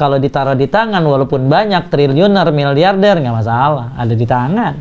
kalau 0.00 0.16
ditaruh 0.16 0.56
di 0.56 0.64
tangan 0.64 1.04
walaupun 1.04 1.44
banyak 1.44 1.92
triliuner 1.92 2.48
miliarder 2.48 3.20
nggak 3.20 3.36
masalah 3.36 3.92
ada 4.00 4.14
di 4.16 4.24
tangan 4.24 4.74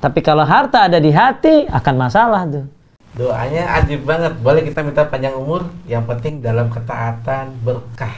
tapi 0.00 0.24
kalau 0.24 0.48
harta 0.48 0.88
ada 0.88 0.96
di 0.96 1.12
hati 1.12 1.68
akan 1.68 1.94
masalah 2.00 2.48
tuh 2.48 2.78
Doanya 3.18 3.82
ajib 3.82 4.06
banget. 4.06 4.38
Boleh 4.38 4.62
kita 4.62 4.86
minta 4.86 5.02
panjang 5.02 5.34
umur, 5.34 5.66
yang 5.90 6.06
penting 6.06 6.38
dalam 6.38 6.70
ketaatan 6.70 7.50
berkah. 7.66 8.14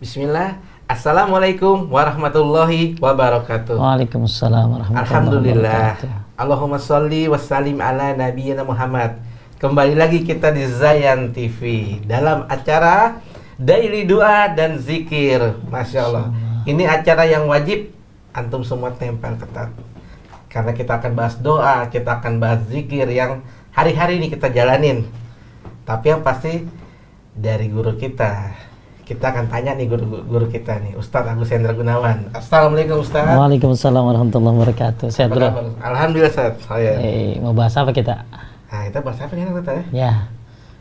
Bismillah. 0.00 0.75
Assalamualaikum 0.86 1.90
warahmatullahi 1.90 2.94
wabarakatuh. 3.02 3.74
Waalaikumsalam 3.74 4.70
warahmatullahi 4.70 5.02
Alhamdulillah. 5.02 5.82
wabarakatuh. 5.98 6.38
Allahumma 6.38 6.78
sholli 6.78 7.26
wassalim 7.26 7.82
ala 7.82 8.14
nabiyyina 8.14 8.62
Muhammad. 8.62 9.18
Kembali 9.58 9.98
lagi 9.98 10.22
kita 10.22 10.54
di 10.54 10.62
Zayan 10.62 11.34
TV 11.34 11.58
dalam 12.06 12.46
acara 12.46 13.18
Daily 13.58 14.06
Doa 14.06 14.46
dan 14.54 14.78
Zikir. 14.78 15.58
Masya 15.66 16.06
Allah. 16.06 16.30
Ini 16.70 16.86
acara 16.86 17.26
yang 17.26 17.50
wajib 17.50 17.90
antum 18.30 18.62
semua 18.62 18.94
tempel 18.94 19.34
ketat. 19.42 19.74
Karena 20.46 20.70
kita 20.70 21.02
akan 21.02 21.12
bahas 21.18 21.34
doa, 21.34 21.90
kita 21.90 22.22
akan 22.22 22.38
bahas 22.38 22.62
zikir 22.70 23.10
yang 23.10 23.42
hari-hari 23.74 24.22
ini 24.22 24.30
kita 24.30 24.54
jalanin. 24.54 25.02
Tapi 25.82 26.14
yang 26.14 26.22
pasti 26.22 26.62
dari 27.34 27.66
guru 27.74 27.98
kita. 27.98 28.54
Kita 29.06 29.30
akan 29.30 29.46
tanya 29.46 29.78
nih 29.78 29.86
guru, 29.86 30.18
guru 30.26 30.46
kita 30.50 30.82
nih, 30.82 30.98
Ustadz 30.98 31.30
Agus 31.30 31.46
Hendra 31.54 31.70
Gunawan. 31.70 32.26
Assalamualaikum 32.34 33.06
Ustadz. 33.06 33.38
Waalaikumsalam 33.38 34.02
warahmatullahi 34.02 34.54
wabarakatuh. 34.58 35.14
Sehat 35.14 35.30
bro. 35.30 35.46
Alhamdulillah 35.78 36.26
Ustadz. 36.34 36.66
Saya. 36.66 36.98
Eh, 36.98 37.38
mau 37.38 37.54
bahas 37.54 37.78
apa 37.78 37.94
kita? 37.94 38.26
Nah, 38.66 38.82
kita 38.90 38.98
bahas 39.06 39.22
apa 39.22 39.30
nih 39.38 39.46
kita 39.46 39.72
ya? 39.78 39.84
Ya, 39.94 40.12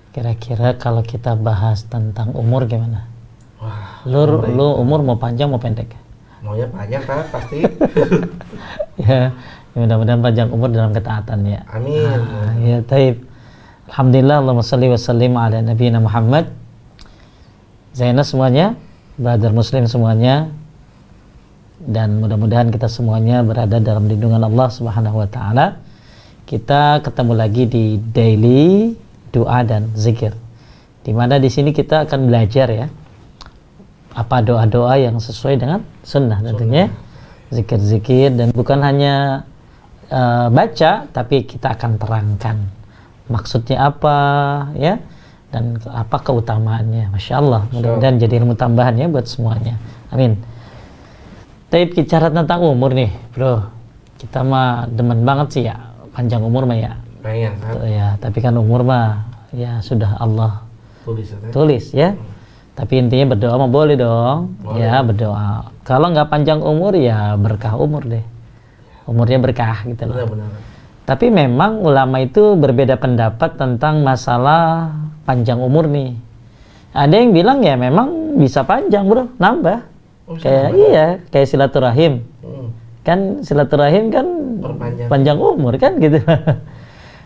kira-kira 0.10 0.74
kalau 0.74 1.06
kita 1.06 1.38
bahas 1.38 1.86
tentang 1.86 2.34
umur 2.34 2.66
gimana? 2.66 3.06
Wah, 3.62 4.02
Lu, 4.10 4.26
umur 4.26 4.50
lu 4.50 4.68
umur 4.82 5.00
mau 5.06 5.18
panjang 5.22 5.54
mau 5.54 5.62
pendek? 5.62 5.94
maunya 6.42 6.66
panjang 6.74 7.06
kan 7.06 7.30
pasti. 7.30 7.62
ya, 9.06 9.30
mudah-mudahan 9.78 10.22
panjang 10.26 10.50
umur 10.50 10.74
dalam 10.74 10.98
ketaatan 10.98 11.46
ya. 11.46 11.62
Amin. 11.70 12.10
Ah, 12.10 12.54
ya, 12.58 12.78
taib. 12.90 13.22
Alhamdulillah, 13.86 14.42
Allahumma 14.42 14.66
salli 14.66 14.90
wa 14.90 14.98
sallim 14.98 15.38
ala 15.38 15.62
nabiyina 15.62 16.02
Muhammad. 16.02 16.65
Zainal 17.96 18.28
semuanya, 18.28 18.76
brother 19.16 19.56
muslim 19.56 19.88
semuanya, 19.88 20.52
dan 21.80 22.20
mudah-mudahan 22.20 22.68
kita 22.68 22.92
semuanya 22.92 23.40
berada 23.40 23.80
dalam 23.80 24.12
lindungan 24.12 24.44
Allah 24.44 24.68
Subhanahu 24.68 25.24
wa 25.24 25.30
taala. 25.32 25.80
Kita 26.44 27.00
ketemu 27.00 27.34
lagi 27.40 27.64
di 27.64 27.96
daily 27.96 29.00
doa 29.32 29.64
dan 29.64 29.96
zikir. 29.96 30.36
Di 31.08 31.16
mana 31.16 31.40
di 31.40 31.48
sini 31.48 31.72
kita 31.72 32.04
akan 32.04 32.28
belajar 32.28 32.68
ya 32.68 32.92
apa 34.12 34.44
doa-doa 34.44 35.00
yang 35.00 35.16
sesuai 35.16 35.56
dengan 35.56 35.80
sunnah 36.04 36.44
tentunya 36.44 36.92
zikir-zikir 37.52 38.32
dan 38.36 38.52
bukan 38.56 38.80
hanya 38.84 39.44
uh, 40.08 40.48
baca 40.52 41.08
tapi 41.12 41.44
kita 41.44 41.76
akan 41.76 42.00
terangkan 42.00 42.58
maksudnya 43.28 43.92
apa 43.92 44.16
ya 44.80 45.04
dan 45.56 45.80
apa 45.88 46.20
keutamaannya? 46.20 47.16
Masya 47.16 47.40
Allah 47.40 47.64
mudah-mudahan 47.72 48.20
jadi 48.20 48.44
ilmu 48.44 48.60
tambahan 48.60 49.00
ya 49.00 49.08
buat 49.08 49.24
semuanya. 49.24 49.80
Amin. 50.12 50.36
Tapi 51.72 51.96
bicara 51.96 52.28
tentang 52.28 52.60
umur 52.60 52.92
nih 52.92 53.08
bro. 53.32 53.64
Kita 54.20 54.44
mah 54.44 54.92
demen 54.92 55.24
banget 55.24 55.48
sih 55.56 55.64
ya 55.64 55.80
panjang 56.12 56.44
umur 56.44 56.68
mah 56.68 56.76
ya. 56.76 57.00
Pengen 57.24 57.56
kan? 57.64 57.74
ya 57.88 58.08
tapi 58.20 58.44
kan 58.44 58.52
umur 58.60 58.84
mah 58.84 59.32
ya 59.56 59.80
sudah 59.80 60.20
Allah 60.20 60.68
Tulis 61.08 61.32
ya. 61.32 61.38
tulis 61.56 61.86
ya. 61.96 62.10
Tapi 62.76 63.00
intinya 63.00 63.32
berdoa 63.32 63.56
mah 63.56 63.72
boleh 63.72 63.96
dong. 63.96 64.60
Boleh. 64.60 64.84
ya 64.84 65.00
berdoa. 65.00 65.72
Kalau 65.88 66.12
nggak 66.12 66.28
panjang 66.28 66.60
umur 66.60 66.92
ya 67.00 67.40
berkah 67.40 67.80
umur 67.80 68.04
deh. 68.04 68.26
Umurnya 69.08 69.40
berkah 69.40 69.88
gitu 69.88 70.04
loh. 70.04 70.20
Benar-benar. 70.20 70.52
tapi 71.06 71.30
memang 71.30 71.86
ulama 71.86 72.18
itu 72.18 72.58
berbeda 72.58 72.98
pendapat 72.98 73.62
tentang 73.62 74.02
masalah 74.02 74.90
panjang 75.26 75.60
umur 75.60 75.90
nih 75.90 76.16
ada 76.96 77.12
yang 77.12 77.34
bilang 77.34 77.60
ya 77.60 77.76
memang 77.76 78.38
bisa 78.38 78.64
panjang 78.64 79.06
bro 79.06 79.28
nambah 79.36 79.92
Oh, 80.26 80.34
kayak 80.42 80.74
iya 80.74 81.06
kayak 81.30 81.46
silaturahim 81.46 82.26
Hmm. 82.42 82.74
kan 83.06 83.20
silaturahim 83.46 84.10
kan 84.10 84.26
Perpanjang. 84.58 85.06
panjang 85.06 85.38
umur 85.38 85.78
kan 85.78 85.98
gitu. 86.04 86.18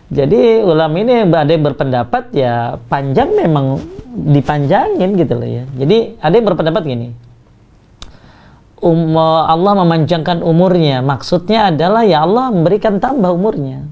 Jadi 0.09 0.59
ulama 0.59 0.99
ini 0.99 1.23
ada 1.23 1.47
yang 1.47 1.63
berpendapat 1.63 2.33
ya 2.33 2.75
panjang 2.91 3.29
memang 3.39 3.79
dipanjangin 4.09 5.15
gitu 5.15 5.31
loh 5.37 5.47
ya. 5.47 5.63
Jadi 5.79 6.17
ada 6.19 6.33
yang 6.35 6.47
berpendapat 6.49 6.81
gini. 6.83 7.07
Um, 8.79 9.15
Allah 9.15 9.79
memanjangkan 9.79 10.39
umurnya. 10.41 10.99
Maksudnya 10.99 11.69
adalah 11.69 12.03
ya 12.03 12.23
Allah 12.23 12.49
memberikan 12.51 12.97
tambah 12.97 13.31
umurnya. 13.31 13.85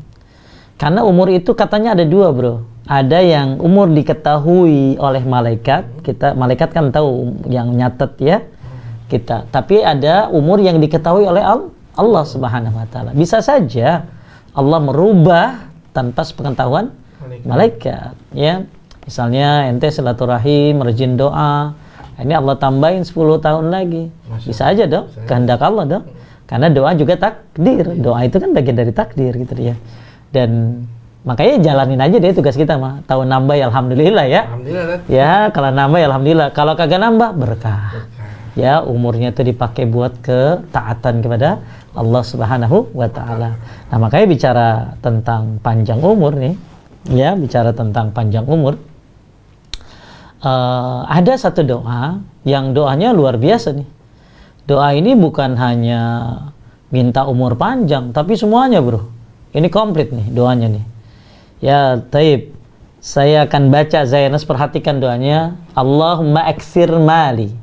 Karena 0.76 1.04
umur 1.04 1.32
itu 1.32 1.52
katanya 1.54 1.96
ada 1.96 2.04
dua 2.04 2.32
bro. 2.32 2.66
Ada 2.88 3.20
yang 3.20 3.60
umur 3.60 3.92
diketahui 3.92 4.96
oleh 4.96 5.24
malaikat. 5.28 6.04
Kita 6.08 6.32
malaikat 6.34 6.72
kan 6.72 6.88
tahu 6.90 7.36
yang 7.52 7.76
nyatet 7.76 8.16
ya 8.18 8.38
kita. 9.12 9.48
Tapi 9.52 9.84
ada 9.84 10.32
umur 10.32 10.60
yang 10.64 10.80
diketahui 10.80 11.28
oleh 11.28 11.44
Al- 11.44 11.72
Allah 12.00 12.24
Subhanahu 12.24 12.76
Wa 12.76 12.88
Taala. 12.88 13.12
Bisa 13.12 13.44
saja 13.44 14.08
Allah 14.56 14.80
merubah 14.80 15.68
tanpa 15.92 16.24
sepengetahuan 16.24 16.94
Malaikat. 17.20 17.48
malaikat. 17.48 18.12
Ya, 18.32 18.54
misalnya 19.04 19.68
ente 19.68 19.90
silaturahim, 19.92 20.80
rajin 20.80 21.20
doa. 21.20 21.74
Ini 22.18 22.34
Allah 22.34 22.58
tambahin 22.58 23.06
10 23.06 23.14
tahun 23.38 23.70
lagi. 23.70 24.10
Bisa 24.42 24.70
aja 24.74 24.90
dong, 24.90 25.12
kehendak 25.30 25.62
Allah 25.62 25.86
dong. 25.86 26.04
Karena 26.48 26.72
doa 26.72 26.96
juga 26.96 27.14
takdir. 27.20 27.84
Doa 28.00 28.24
itu 28.24 28.40
kan 28.40 28.56
bagian 28.56 28.74
dari 28.74 28.90
takdir 28.96 29.36
gitu 29.36 29.54
ya. 29.60 29.76
Dan 30.32 30.82
makanya 31.28 31.60
jalanin 31.60 32.00
aja 32.00 32.16
deh 32.16 32.32
tugas 32.32 32.56
kita 32.56 32.80
mah. 32.80 33.04
Tahu 33.04 33.28
nambah 33.28 33.60
ya 33.60 33.68
alhamdulillah 33.68 34.26
ya. 34.32 34.48
Alhamdulillah? 34.48 35.00
Ya, 35.12 35.52
kalau 35.52 35.76
nambah 35.76 36.00
ya 36.00 36.08
alhamdulillah. 36.08 36.50
Kalau 36.56 36.74
kagak 36.80 37.04
nambah 37.04 37.36
berkah. 37.36 37.92
Berkah. 37.92 38.32
Ya, 38.58 38.82
umurnya 38.82 39.30
itu 39.30 39.46
dipakai 39.46 39.86
buat 39.86 40.18
ketaatan 40.26 41.22
kepada 41.22 41.62
Allah 41.94 42.24
Subhanahu 42.26 42.90
wa 42.90 43.06
taala. 43.06 43.54
Nah, 43.94 43.98
makanya 44.02 44.26
bicara 44.26 44.68
tentang 44.98 45.62
panjang 45.62 46.02
umur 46.02 46.34
nih, 46.34 46.58
ya, 47.14 47.38
bicara 47.38 47.70
tentang 47.76 48.10
panjang 48.10 48.50
umur. 48.50 48.82
eh, 50.42 51.00
ada 51.06 51.34
satu 51.38 51.62
doa 51.62 52.22
yang 52.46 52.74
doanya 52.74 53.14
luar 53.14 53.38
biasa 53.38 53.78
nih. 53.78 53.90
Doa 54.66 54.94
ini 54.98 55.14
bukan 55.14 55.54
hanya 55.58 56.02
minta 56.90 57.30
umur 57.30 57.56
panjang, 57.58 58.10
tapi 58.10 58.34
semuanya, 58.34 58.82
Bro. 58.82 59.06
Ini 59.54 59.70
komplit 59.70 60.12
nih 60.14 60.34
doanya 60.34 60.68
nih. 60.70 60.97
Ya, 61.58 61.98
taib. 62.14 62.54
Saya 63.02 63.48
akan 63.48 63.70
baca 63.72 64.04
Zainas 64.04 64.44
perhatikan 64.44 65.00
doanya. 65.00 65.56
Allahumma 65.78 66.44
aksir 66.50 66.92
mali 66.92 67.54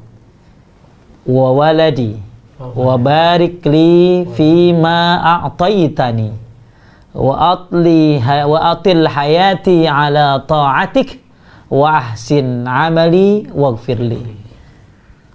wa 1.24 1.56
waladi 1.56 2.20
wa 2.60 2.94
barik 3.00 3.64
li 3.64 4.28
fima 4.36 5.18
a'taitani 5.40 6.30
wa 7.16 7.56
atli 7.56 8.20
wa 8.20 8.58
atil 8.76 9.08
hayati 9.08 9.88
ala 9.88 10.44
ta'atik 10.44 11.18
wa 11.72 11.98
ahsin 11.98 12.68
amali 12.68 13.48
waghfirli 13.50 14.36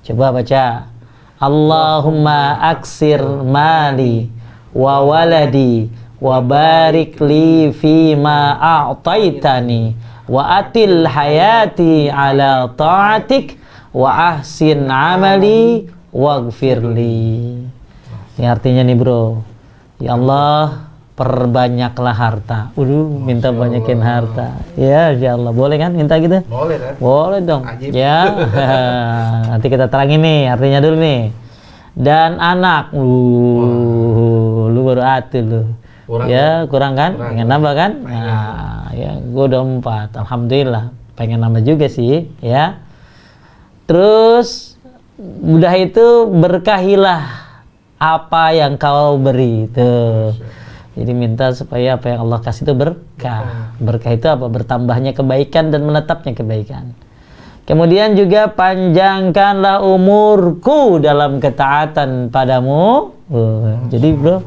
coba 0.05 0.35
baca 0.35 0.91
Allahumma 1.39 2.59
aksir 2.67 3.23
mali 3.47 4.27
wa 4.75 5.01
waladi 5.07 5.87
wa 6.19 6.37
barik 6.43 7.15
li 7.23 7.71
fima 7.71 8.59
a'taitani 8.59 9.95
wa 10.27 10.59
atil 10.61 11.07
hayati 11.07 12.11
ala 12.11 12.67
ta'atik 12.75 13.55
wa 13.95 14.35
ahsin 14.37 14.85
amali 14.91 15.87
waghfirli 16.11 17.65
ini 18.37 18.45
artinya 18.45 18.83
nih 18.83 18.97
bro 18.99 19.41
ya 19.97 20.13
Allah 20.19 20.85
perbanyaklah 21.19 22.15
harta 22.15 22.59
Waduh 22.79 23.11
minta 23.11 23.51
banyakin 23.51 23.99
harta 23.99 24.55
ya 24.79 25.11
ya 25.11 25.35
Allah 25.35 25.51
boleh 25.51 25.75
kan 25.75 25.91
minta 25.91 26.15
gitu 26.15 26.39
Boleh 26.47 26.77
kan? 26.79 26.93
boleh 26.95 27.39
dong. 27.43 27.63
Ajib. 27.67 27.91
Ya. 27.91 28.23
Nanti 29.51 29.67
kita 29.67 29.91
terangin 29.91 30.23
nih 30.23 30.47
artinya 30.47 30.79
dulu 30.79 30.95
nih. 30.95 31.21
Dan 31.91 32.39
anak. 32.39 32.95
Uh, 32.95 34.71
lu 34.71 34.79
baru 34.87 35.03
atu 35.03 35.39
lu. 35.43 35.61
Kurang 36.09 36.25
ya, 36.25 36.65
kurang 36.65 36.97
kan? 36.97 37.11
Kurang. 37.13 37.29
Pengen 37.37 37.47
nambah 37.53 37.73
kan? 37.77 37.91
Pengen. 38.01 38.25
Nah, 38.25 38.89
ya 38.97 39.11
gua 39.29 39.43
udah 39.45 39.61
empat. 39.61 40.09
Alhamdulillah. 40.17 40.83
Pengen 41.13 41.39
nambah 41.45 41.61
juga 41.61 41.85
sih, 41.85 42.25
ya. 42.41 42.81
Terus 43.85 44.73
udah 45.45 45.73
itu 45.77 46.25
berkahilah 46.33 47.21
apa 47.99 48.55
yang 48.55 48.79
kau 48.79 49.19
beri 49.19 49.67
tuh 49.67 50.31
jadi 50.95 51.11
minta 51.11 51.51
supaya 51.51 51.99
apa 51.99 52.15
yang 52.15 52.23
Allah 52.23 52.39
kasih 52.39 52.63
itu 52.63 52.71
berkah 52.71 53.75
berkah 53.75 54.15
itu 54.15 54.31
apa 54.31 54.47
bertambahnya 54.47 55.11
kebaikan 55.11 55.75
dan 55.75 55.83
menetapnya 55.83 56.31
kebaikan 56.31 56.95
kemudian 57.67 58.15
juga 58.15 58.47
panjangkanlah 58.47 59.83
umurku 59.83 61.03
dalam 61.03 61.43
ketaatan 61.43 62.31
padamu 62.31 63.19
Uh, 63.29 63.77
jadi 63.93 64.17
bro 64.17 64.41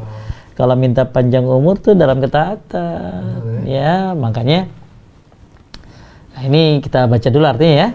kalau 0.52 0.76
minta 0.76 1.08
panjang 1.08 1.44
umur 1.48 1.80
tuh 1.80 1.96
dalam 1.96 2.20
ketaatan. 2.20 3.64
Ya 3.64 4.12
makanya 4.12 4.68
nah, 6.36 6.42
ini 6.44 6.84
kita 6.84 7.08
baca 7.08 7.28
dulu 7.32 7.44
artinya 7.48 7.74
ya. 7.74 7.88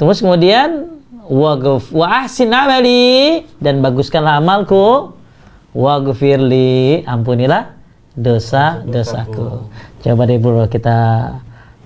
Terus 0.00 0.24
kemudian 0.24 0.90
waguf 1.28 1.92
wa 1.92 2.24
ahsin 2.24 2.52
amali 2.52 3.44
dan 3.60 3.84
baguskanlah 3.84 4.40
amalku. 4.40 5.12
Waghfirli 5.74 7.02
ampunilah 7.02 7.74
dosa 8.14 8.86
dosaku. 8.86 9.66
Coba 10.06 10.22
deh 10.30 10.38
bro 10.38 10.70
kita 10.70 10.96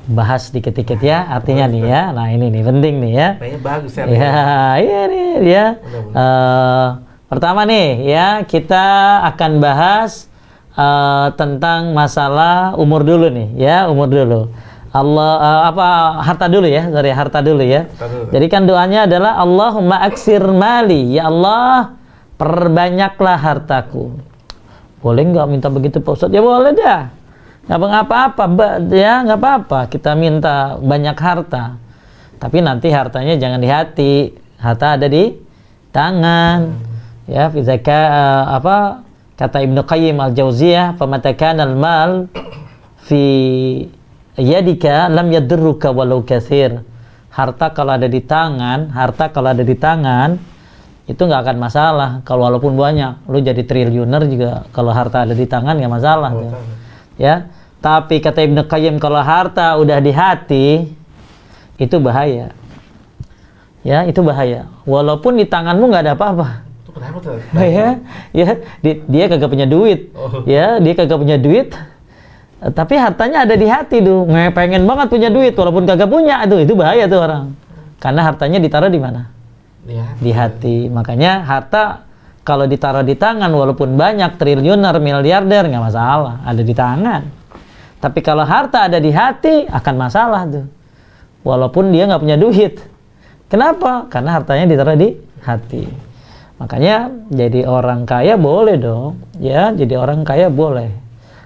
bahas 0.09 0.53
dikit-dikit 0.53 1.01
ya 1.01 1.25
artinya 1.25 1.65
nih 1.65 1.85
ya. 1.89 2.03
Nah 2.13 2.29
ini 2.29 2.53
nih 2.53 2.63
penting 2.69 2.95
nih 3.01 3.13
ya. 3.17 3.29
Bagus 3.65 3.97
ya. 3.97 4.05
ya. 4.05 4.37
Iya 4.77 5.01
nih 5.09 5.29
ya 5.49 5.67
pertama 7.29 7.69
nih 7.69 8.09
ya 8.09 8.27
kita 8.49 9.21
akan 9.33 9.61
bahas 9.61 10.27
eh, 10.73 11.29
tentang 11.37 11.93
masalah 11.93 12.75
umur 12.81 13.05
dulu 13.05 13.29
nih 13.29 13.49
ya 13.55 13.77
umur 13.87 14.09
dulu. 14.09 14.41
Allah 14.89 15.33
eh, 15.37 15.63
apa 15.69 15.87
harta 16.25 16.49
dulu 16.49 16.65
ya 16.65 16.89
sorry 16.89 17.13
harta 17.13 17.39
dulu 17.45 17.63
ya. 17.63 17.87
Harta 17.87 18.07
dulu. 18.09 18.29
jadi 18.33 18.47
kan 18.49 18.63
doanya 18.65 19.05
adalah 19.05 19.37
Allahumma 19.37 20.01
aksir 20.09 20.41
mali. 20.49 21.13
Ya 21.13 21.29
Allah 21.29 21.95
perbanyaklah 22.41 23.37
hartaku. 23.37 24.17
Boleh 25.05 25.23
nggak 25.29 25.47
minta 25.47 25.69
begitu 25.69 26.01
Pak 26.01 26.17
Ustadz? 26.17 26.35
Ya 26.35 26.43
boleh 26.43 26.73
dah. 26.75 27.13
Nggak 27.69 28.09
apa-apa 28.09 28.45
ya 28.89 29.23
nggak 29.29 29.39
apa-apa. 29.39 29.81
Kita 29.93 30.17
minta 30.17 30.81
banyak 30.81 31.15
harta. 31.21 31.77
Tapi 32.41 32.65
nanti 32.65 32.89
hartanya 32.89 33.37
jangan 33.37 33.61
di 33.61 33.69
hati. 33.69 34.15
Harta 34.59 34.97
ada 34.99 35.07
di 35.07 35.37
tangan 35.93 36.88
ya 37.29 37.53
fi 37.53 37.61
zaka 37.61 38.01
eh, 38.09 38.45
apa 38.57 39.05
kata 39.37 39.63
Ibnu 39.63 39.85
Qayyim 39.85 40.17
al-Jauziyah 40.17 40.97
famatakan 40.97 41.61
al-mal 41.61 42.33
fi 43.05 43.23
yadika 44.41 45.13
lam 45.13 45.29
yadurruka 45.31 45.93
walau 45.93 46.25
kathir. 46.25 46.83
Harta 47.29 47.71
kalau 47.71 47.95
ada 47.95 48.11
di 48.11 48.19
tangan 48.19 48.91
harta 48.91 49.31
kalau 49.31 49.55
ada 49.55 49.63
di 49.63 49.79
tangan 49.79 50.41
itu 51.07 51.21
nggak 51.23 51.41
akan 51.47 51.57
masalah. 51.61 52.11
Kalau 52.27 52.51
walaupun 52.51 52.75
banyak 52.75 53.29
lu 53.31 53.39
jadi 53.39 53.63
triliuner 53.63 54.27
juga 54.27 54.67
kalau 54.75 54.91
harta 54.91 55.23
ada 55.23 55.37
di 55.37 55.47
tangan 55.47 55.79
nggak 55.79 55.93
masalah 55.93 56.31
tuh. 56.35 56.51
ya 57.15 57.47
tapi 57.79 58.19
kata 58.19 58.43
Ibnu 58.43 58.67
Qayyim 58.67 58.99
kalau 58.99 59.23
harta 59.23 59.79
udah 59.79 60.03
di 60.03 60.11
hati 60.11 60.67
itu 61.79 61.97
bahaya. 62.03 62.51
Ya 63.87 64.03
itu 64.03 64.19
bahaya. 64.27 64.67
Walaupun 64.83 65.39
di 65.39 65.47
tanganmu 65.47 65.87
nggak 65.87 66.03
ada 66.11 66.15
apa-apa 66.19 66.68
Kenapa 66.89 67.19
tuh? 67.21 67.37
ya 67.61 68.01
ya 68.33 68.47
di- 68.81 69.01
dia 69.05 69.25
kagak 69.29 69.51
punya 69.53 69.67
duit. 69.69 70.09
Oh. 70.17 70.43
ya 70.49 70.81
dia 70.81 70.95
kagak 70.97 71.19
punya 71.21 71.37
duit. 71.37 71.77
Tapi 72.59 72.95
hartanya 72.99 73.47
ada 73.47 73.55
di 73.55 73.67
hati 73.71 74.03
tuh 74.03 74.27
nggak 74.27 74.51
pengen 74.51 74.83
banget 74.83 75.07
punya 75.13 75.29
duit 75.31 75.55
walaupun 75.55 75.87
kagak 75.87 76.11
punya. 76.11 76.43
Itu 76.43 76.59
itu 76.59 76.75
bahaya 76.75 77.07
tuh 77.07 77.21
orang. 77.23 77.45
Karena 78.03 78.21
hartanya 78.27 78.59
ditaruh 78.63 78.91
di 78.91 79.01
mana? 79.01 79.31
Lihat. 79.89 80.15
di 80.21 80.31
hati. 80.35 80.77
Makanya 80.93 81.49
harta 81.49 82.05
kalau 82.45 82.69
ditaruh 82.69 83.05
di 83.05 83.17
tangan 83.17 83.49
walaupun 83.49 83.97
banyak 83.97 84.37
triliuner 84.37 84.97
miliarder 84.99 85.69
nggak 85.71 85.85
masalah. 85.93 86.43
Ada 86.45 86.63
di 86.65 86.75
tangan. 86.75 87.23
Tapi 87.99 88.21
kalau 88.23 88.47
harta 88.47 88.87
ada 88.87 88.99
di 89.03 89.11
hati 89.11 89.67
akan 89.67 89.95
masalah 89.99 90.43
tuh 90.47 90.67
walaupun 91.47 91.93
dia 91.93 92.09
nggak 92.09 92.23
punya 92.23 92.37
duit. 92.41 92.81
Kenapa? 93.49 94.11
Karena 94.13 94.41
hartanya 94.41 94.65
ditaruh 94.69 94.99
di 94.99 95.09
hati 95.41 96.08
makanya 96.59 97.15
jadi 97.31 97.65
orang 97.65 98.05
kaya 98.05 98.35
boleh 98.35 98.77
dong. 98.79 99.23
Ya 99.39 99.71
jadi 99.71 99.99
orang 99.99 100.27
kaya 100.27 100.51
boleh. 100.51 100.91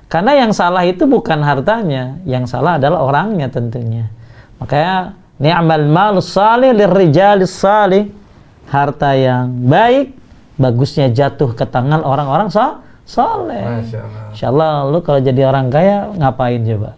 Karena 0.09 0.37
yang 0.37 0.53
salah 0.53 0.85
itu 0.85 1.09
bukan 1.09 1.41
hartanya 1.41 2.21
yang 2.29 2.45
salah 2.45 2.77
adalah 2.77 3.01
orangnya 3.05 3.49
tentunya. 3.49 4.13
Makanya 4.61 5.17
ni'mal 5.41 5.89
mal 5.89 6.17
salih 6.21 6.73
lirrijalis 6.77 7.53
salih. 7.53 8.13
Harta 8.73 9.13
yang 9.13 9.69
baik 9.69 10.17
bagusnya 10.57 11.13
jatuh 11.13 11.53
ke 11.53 11.69
tangan 11.69 12.01
orang-orang 12.01 12.49
so 12.49 12.81
soleh 13.05 13.83
Masya 13.83 13.99
Allah. 14.01 14.25
Insya 14.33 14.47
Allah 14.49 14.73
lu 14.89 14.99
kalau 15.05 15.21
jadi 15.21 15.43
orang 15.49 15.69
kaya 15.69 16.09
ngapain 16.17 16.63
coba? 16.63 16.91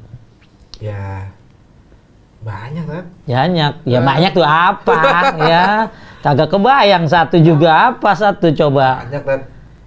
Ya. 0.78 1.32
Banyak 2.44 2.84
kan? 2.84 3.04
ya 3.24 3.48
banyak. 3.48 3.72
Ya 3.88 3.98
banyak 4.04 4.32
tuh 4.36 4.46
apa? 4.46 5.00
Ya 5.50 5.64
kagak 6.24 6.48
kebayang 6.48 7.04
satu 7.04 7.36
juga 7.36 7.92
apa 7.92 8.16
satu 8.16 8.48
coba 8.50 9.04
Banyak? 9.04 9.44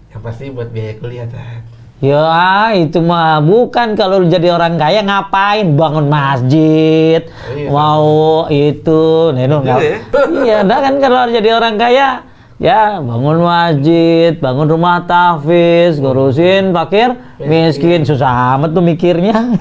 Yang 0.08 0.22
pasti 0.22 0.44
buat 0.48 0.70
biaya 0.70 0.94
kuliah 0.96 1.26
kan. 1.26 1.66
Ya 1.98 2.30
itu 2.78 3.02
mah 3.02 3.42
bukan 3.42 3.98
kalau 3.98 4.22
jadi 4.22 4.54
orang 4.54 4.78
kaya 4.78 5.02
ngapain 5.02 5.74
bangun 5.74 6.06
masjid 6.06 7.26
Iya. 7.50 7.74
mau 7.74 8.46
itu 8.48 9.34
lu 9.34 9.58
nggak- 9.66 9.82
ya? 9.82 9.98
iya 10.46 10.58
dah 10.62 10.78
kan 10.78 11.02
kalau 11.02 11.26
jadi 11.26 11.50
orang 11.52 11.74
kaya 11.76 12.22
ya 12.58 13.02
bangun 13.02 13.42
masjid 13.42 14.38
bangun 14.38 14.70
rumah 14.70 15.10
tahfiz 15.10 15.98
ngurusin 15.98 16.70
fakir 16.70 17.18
miskin 17.40 18.02
susah 18.02 18.30
amat 18.56 18.72
tuh 18.72 18.82
mikirnya 18.82 19.54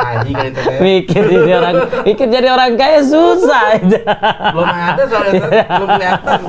Haji 0.00 0.32
kali 0.32 0.48
itu 0.48 0.60
mikir 0.80 1.22
jadi 1.28 1.52
orang 1.54 1.74
mikir 2.02 2.26
jadi 2.26 2.48
orang 2.48 2.72
kaya 2.72 3.00
susah 3.02 3.76
Belum 4.48 4.64
ada 4.64 5.02
soalnya 5.04 5.44
belum 5.68 5.88
kelihatan. 5.90 6.40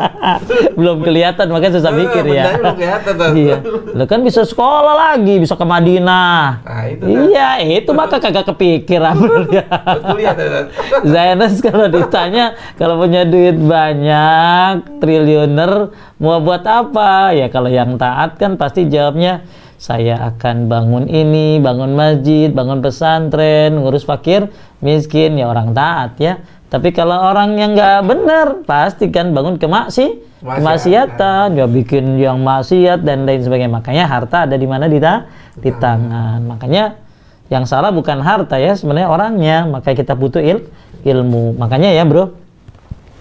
belum 0.71 0.97
kelihatan 1.01 1.45
makanya 1.49 1.73
susah 1.75 1.91
mikir 1.91 2.23
Eh, 2.23 2.31
ya 2.31 2.43
bendanya 2.47 2.57
belum 2.57 2.75
kelihatan 2.77 3.13
iya 3.35 3.57
lu 3.91 4.03
kan 4.05 4.19
bisa 4.21 4.41
sekolah 4.41 4.93
lagi 4.95 5.35
bisa 5.37 5.53
ke 5.53 5.65
Madinah 5.65 6.63
Nah, 6.63 6.83
itu 6.87 7.03
kan. 7.03 7.11
Iya, 7.27 7.49
itu 7.75 7.91
maka 7.91 8.15
kagak 8.17 8.45
kepikir 8.47 9.01
Amelia. 9.03 9.65
Buat 9.67 10.01
kuliah 10.07 10.31
tuh 10.31 10.47
kan. 10.47 10.65
Zainus 11.03 11.53
kalau 11.59 11.85
ditanya 11.87 12.45
kalau 12.73 12.95
punya 12.97 13.21
duit 13.23 13.57
banyak, 13.57 14.71
triliuner, 14.97 15.91
mau 16.17 16.39
buat 16.39 16.63
apa? 16.63 17.31
Ya 17.31 17.47
kalau 17.47 17.67
yang 17.67 17.95
taat 17.95 18.37
kan 18.37 18.55
pasti 18.55 18.87
jawabnya 18.87 19.43
saya 19.81 20.13
akan 20.29 20.69
bangun 20.69 21.09
ini, 21.09 21.57
bangun 21.57 21.97
masjid, 21.97 22.53
bangun 22.53 22.85
pesantren, 22.85 23.81
ngurus 23.81 24.05
fakir, 24.05 24.53
miskin, 24.77 25.41
ya 25.41 25.50
orang 25.50 25.73
taat 25.73 26.21
ya. 26.21 26.38
Tapi 26.69 26.93
kalau 26.93 27.17
orang 27.17 27.57
yang 27.57 27.73
nggak 27.73 28.00
benar, 28.05 28.47
pasti 28.69 29.09
kan 29.09 29.33
bangun 29.33 29.57
kemaksi, 29.57 30.21
kemaksiatan, 30.45 31.57
ya 31.57 31.65
bikin 31.65 32.21
yang 32.21 32.45
maksiat 32.45 33.01
dan 33.01 33.25
lain 33.25 33.41
sebagainya. 33.41 33.73
Makanya 33.73 34.05
harta 34.05 34.45
ada 34.45 34.53
di 34.53 34.69
mana 34.69 34.85
di, 34.85 35.01
ta- 35.01 35.25
di 35.57 35.73
tangan. 35.73 36.45
Makanya 36.45 37.01
yang 37.50 37.65
salah 37.65 37.89
bukan 37.89 38.21
harta 38.21 38.61
ya, 38.61 38.77
sebenarnya 38.77 39.09
orangnya. 39.09 39.65
Makanya 39.65 39.97
kita 39.97 40.13
butuh 40.13 40.45
il- 40.45 40.69
ilmu. 41.01 41.57
Makanya 41.57 41.89
ya 41.89 42.05
bro, 42.05 42.38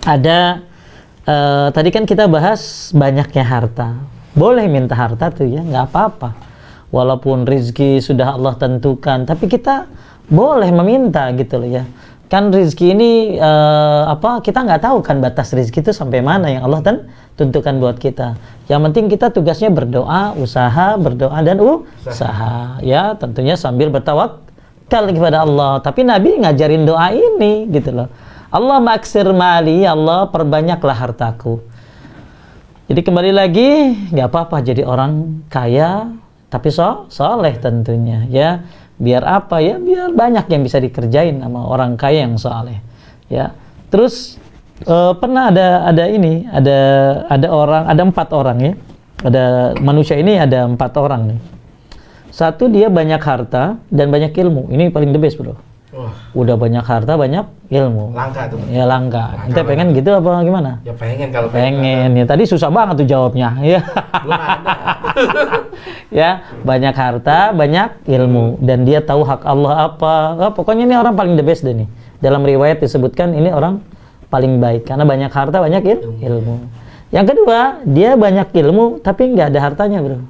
ada 0.04 0.60
eh, 1.24 1.66
tadi 1.72 1.88
kan 1.88 2.04
kita 2.04 2.28
bahas 2.28 2.92
banyaknya 2.92 3.44
harta. 3.48 3.96
Boleh 4.36 4.68
minta 4.70 4.92
harta 4.94 5.32
tuh 5.32 5.48
ya, 5.48 5.64
nggak 5.64 5.88
apa-apa. 5.90 6.49
Walaupun 6.90 7.46
rizki 7.46 8.02
sudah 8.02 8.34
Allah 8.34 8.58
tentukan, 8.58 9.22
tapi 9.22 9.46
kita 9.46 9.86
boleh 10.26 10.70
meminta 10.74 11.30
gitu 11.38 11.62
loh 11.62 11.70
ya. 11.70 11.84
Kan 12.30 12.54
rizki 12.54 12.94
ini 12.94 13.38
eh, 13.38 14.02
apa 14.06 14.38
kita 14.42 14.62
nggak 14.62 14.86
tahu 14.86 15.02
kan 15.02 15.18
batas 15.18 15.50
rizki 15.50 15.82
itu 15.82 15.90
sampai 15.90 16.22
mana 16.22 16.50
yang 16.50 16.62
Allah 16.66 16.82
ten 16.82 16.96
tentukan 17.34 17.78
buat 17.78 17.98
kita. 17.98 18.38
Yang 18.70 18.80
penting 18.90 19.04
kita 19.10 19.34
tugasnya 19.34 19.70
berdoa, 19.70 20.34
usaha, 20.38 20.94
berdoa 20.94 21.38
dan 21.42 21.58
usaha. 21.58 22.78
Ya 22.82 23.18
tentunya 23.18 23.58
sambil 23.58 23.90
bertawakal 23.90 25.10
kepada 25.10 25.42
Allah. 25.42 25.82
Tapi 25.82 26.06
Nabi 26.06 26.38
ngajarin 26.42 26.86
doa 26.86 27.10
ini 27.10 27.66
gitu 27.70 27.90
loh. 27.94 28.08
Allah 28.50 28.82
maksir 28.82 29.30
mali, 29.30 29.86
ya 29.86 29.94
Allah 29.94 30.26
perbanyaklah 30.26 30.96
hartaku. 30.98 31.62
Jadi 32.90 33.00
kembali 33.06 33.30
lagi, 33.30 33.94
nggak 34.10 34.26
apa-apa 34.26 34.58
jadi 34.66 34.82
orang 34.82 35.46
kaya, 35.46 36.10
tapi 36.50 36.68
so 36.74 37.06
soleh 37.06 37.54
tentunya 37.62 38.26
ya. 38.26 38.66
Biar 39.00 39.24
apa 39.24 39.64
ya? 39.64 39.80
Biar 39.80 40.12
banyak 40.12 40.50
yang 40.52 40.60
bisa 40.60 40.76
dikerjain 40.76 41.40
sama 41.40 41.64
orang 41.64 41.96
kaya 41.96 42.28
yang 42.28 42.36
soleh. 42.36 42.82
Ya. 43.32 43.56
Terus 43.88 44.36
eh, 44.84 45.12
pernah 45.16 45.48
ada 45.48 45.88
ada 45.88 46.04
ini, 46.10 46.44
ada 46.50 46.78
ada 47.30 47.48
orang, 47.48 47.88
ada 47.88 48.02
empat 48.02 48.28
orang 48.36 48.58
ya. 48.60 48.74
Ada 49.20 49.44
manusia 49.80 50.18
ini 50.20 50.36
ada 50.36 50.68
empat 50.68 50.92
orang 51.00 51.32
nih. 51.32 51.40
Satu 52.34 52.68
dia 52.68 52.92
banyak 52.92 53.20
harta 53.22 53.78
dan 53.88 54.06
banyak 54.10 54.34
ilmu. 54.34 54.68
Ini 54.68 54.92
paling 54.92 55.14
the 55.14 55.20
best 55.22 55.40
bro. 55.40 55.69
Wah, 55.90 56.14
Udah 56.38 56.54
banyak 56.54 56.86
harta, 56.86 57.18
banyak 57.18 57.42
ilmu. 57.66 58.14
langka 58.14 58.46
tuh. 58.46 58.62
Ya 58.70 58.86
langka. 58.86 59.34
Langka 59.34 59.46
Ente 59.50 59.60
pengen 59.66 59.86
gitu 59.90 60.10
apa 60.14 60.38
gimana? 60.46 60.78
Ya 60.86 60.94
pengen 60.94 61.34
kalau 61.34 61.50
Pengen. 61.50 62.14
Ya 62.14 62.24
tadi 62.30 62.46
susah 62.46 62.70
banget 62.70 63.02
tuh 63.02 63.08
jawabnya. 63.10 63.58
Ya. 63.66 63.82
Belum 64.22 64.38
ada. 64.38 64.74
ya, 66.22 66.30
banyak 66.62 66.94
harta, 66.94 67.50
banyak 67.50 68.06
ilmu 68.06 68.62
dan 68.62 68.86
dia 68.86 69.02
tahu 69.02 69.26
hak 69.26 69.42
Allah 69.42 69.90
apa. 69.90 70.14
Ah, 70.38 70.52
pokoknya 70.54 70.86
ini 70.86 70.94
orang 70.94 71.18
paling 71.18 71.34
the 71.34 71.42
best 71.42 71.66
deh 71.66 71.74
nih. 71.74 71.90
Dalam 72.22 72.46
riwayat 72.46 72.78
disebutkan 72.78 73.34
ini 73.34 73.50
orang 73.50 73.82
paling 74.30 74.62
baik 74.62 74.86
karena 74.86 75.02
banyak 75.02 75.30
harta, 75.30 75.58
banyak 75.58 75.82
il- 75.90 76.06
ilmu. 76.22 76.54
Yang 77.10 77.34
kedua, 77.34 77.82
dia 77.82 78.14
banyak 78.14 78.46
ilmu 78.54 79.02
tapi 79.02 79.34
nggak 79.34 79.50
ada 79.50 79.58
hartanya, 79.58 79.98
Bro. 79.98 80.22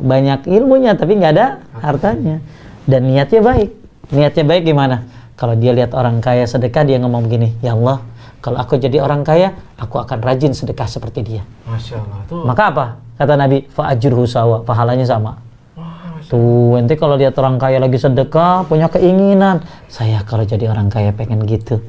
Banyak 0.00 0.48
ilmunya 0.48 0.96
tapi 0.96 1.20
nggak 1.20 1.32
ada 1.36 1.46
hartanya. 1.76 2.40
Dan 2.88 3.12
niatnya 3.12 3.44
baik. 3.44 3.70
Niatnya 4.12 4.44
baik 4.46 4.62
gimana? 4.70 5.06
Kalau 5.36 5.52
dia 5.58 5.74
lihat 5.76 5.92
orang 5.92 6.22
kaya 6.24 6.48
sedekah, 6.48 6.86
dia 6.86 6.96
ngomong 6.96 7.28
gini, 7.28 7.52
Ya 7.60 7.76
Allah, 7.76 8.00
kalau 8.40 8.56
aku 8.56 8.80
jadi 8.80 9.02
orang 9.02 9.26
kaya, 9.26 9.52
aku 9.76 10.00
akan 10.00 10.22
rajin 10.24 10.56
sedekah 10.56 10.88
seperti 10.88 11.20
dia. 11.26 11.42
Masya 11.68 12.00
Allah 12.00 12.20
tuh. 12.24 12.42
Maka 12.46 12.62
apa? 12.72 12.86
Kata 13.20 13.34
Nabi, 13.36 13.66
fa'ajurhu 13.68 14.24
sawa, 14.24 14.62
pahalanya 14.64 15.04
sama. 15.04 15.36
Wah, 15.76 16.22
Tuh, 16.24 16.80
ente 16.80 16.96
kalau 16.96 17.20
lihat 17.20 17.36
orang 17.36 17.60
kaya 17.60 17.82
lagi 17.82 18.00
sedekah, 18.00 18.64
punya 18.64 18.88
keinginan. 18.88 19.60
Saya 19.92 20.24
kalau 20.24 20.46
jadi 20.46 20.72
orang 20.72 20.88
kaya 20.88 21.12
pengen 21.12 21.44
gitu. 21.44 21.82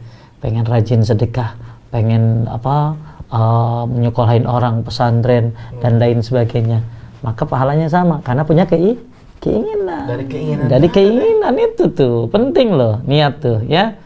Pengen 0.43 0.67
rajin 0.67 1.05
sedekah, 1.05 1.55
pengen 1.93 2.49
apa? 2.51 2.97
eh, 3.31 3.83
menyekolahin 3.87 4.47
orang, 4.47 4.83
pesantren, 4.83 5.51
dan 5.83 5.99
lain 5.99 6.23
sebagainya. 6.23 6.83
Maka 7.23 7.43
pahalanya 7.43 7.91
sama, 7.91 8.23
karena 8.23 8.47
punya 8.47 8.63
kei 8.63 8.95
keinginan. 9.41 10.03
Dari 10.07 10.25
keinginan. 10.25 10.65
Dari 10.69 10.87
keinginan 10.89 11.53
itu 11.57 11.83
tuh, 11.91 12.29
penting 12.29 12.73
loh, 12.73 13.01
niat 13.05 13.39
tuh, 13.41 13.63
ya. 13.65 13.97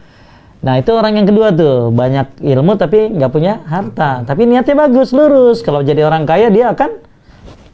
Nah 0.62 0.78
itu 0.78 0.94
orang 0.94 1.18
yang 1.18 1.26
kedua 1.26 1.50
tuh 1.50 1.90
banyak 1.90 2.38
ilmu 2.38 2.78
tapi 2.78 3.10
nggak 3.10 3.32
punya 3.34 3.66
harta. 3.66 4.22
Tapi 4.22 4.46
niatnya 4.46 4.78
bagus 4.78 5.10
lurus. 5.10 5.58
Kalau 5.58 5.82
jadi 5.82 6.06
orang 6.06 6.22
kaya 6.22 6.54
dia 6.54 6.70
akan 6.70 7.02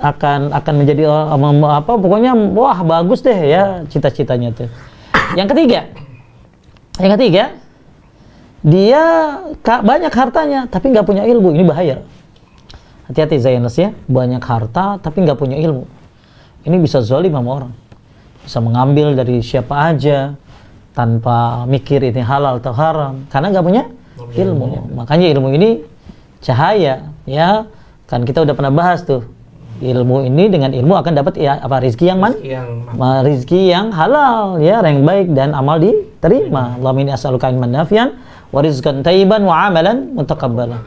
akan 0.01 0.57
akan 0.57 0.75
menjadi 0.79 1.05
apa 1.69 1.93
pokoknya 2.01 2.33
wah 2.57 2.81
bagus 2.81 3.21
deh 3.21 3.37
ya 3.37 3.85
cita-citanya 3.93 4.57
tuh. 4.57 4.73
Yang 5.37 5.53
ketiga 5.53 5.81
yang 6.97 7.13
ketiga 7.21 7.45
dia 8.65 9.03
banyak 9.61 10.13
hartanya 10.17 10.65
tapi 10.73 10.89
nggak 10.89 11.05
punya 11.05 11.29
ilmu. 11.29 11.53
Ini 11.53 11.65
bahaya. 11.69 11.97
Hati-hati 13.05 13.37
Zainus 13.37 13.77
ya. 13.77 13.93
Banyak 14.09 14.41
harta 14.41 14.97
tapi 14.97 15.29
nggak 15.29 15.37
punya 15.37 15.61
ilmu 15.61 15.98
ini 16.67 16.77
bisa 16.83 16.99
zalim 17.05 17.35
sama 17.35 17.51
orang. 17.63 17.73
Bisa 18.43 18.59
mengambil 18.59 19.13
dari 19.13 19.45
siapa 19.45 19.93
aja 19.93 20.35
tanpa 20.97 21.69
mikir 21.69 22.03
ini 22.03 22.23
halal 22.25 22.59
atau 22.59 22.73
haram. 22.75 23.29
Karena 23.29 23.53
nggak 23.53 23.65
punya 23.67 23.85
ilmu. 24.35 24.95
makanya 24.99 25.27
ilmu 25.37 25.49
ini 25.55 25.85
cahaya 26.43 27.13
ya. 27.29 27.69
Kan 28.09 28.25
kita 28.25 28.43
udah 28.43 28.55
pernah 28.57 28.73
bahas 28.73 29.05
tuh. 29.05 29.23
Ilmu 29.79 30.27
ini 30.27 30.51
dengan 30.51 30.75
ilmu 30.75 30.99
akan 30.99 31.23
dapat 31.23 31.39
ya, 31.39 31.63
apa 31.63 31.79
rizki 31.79 32.11
yang 32.11 32.19
man 32.19 32.35
yang 32.43 32.83
Ma- 32.99 33.23
rizki 33.23 33.71
yang 33.71 33.95
halal 33.95 34.59
ya. 34.59 34.83
Yang 34.83 35.07
baik 35.07 35.27
dan 35.39 35.55
amal 35.55 35.79
diterima. 35.79 36.75
Allahumma 36.83 37.07
inni 37.07 37.13
as'aluka 37.15 37.47
ilman 37.47 37.71
nafian 37.71 38.19
wa 38.51 38.59
rizqan 38.59 39.07
tayyiban 39.07 39.47
wa 39.47 39.71
amalan 39.71 40.19
mutakabbalan 40.19 40.83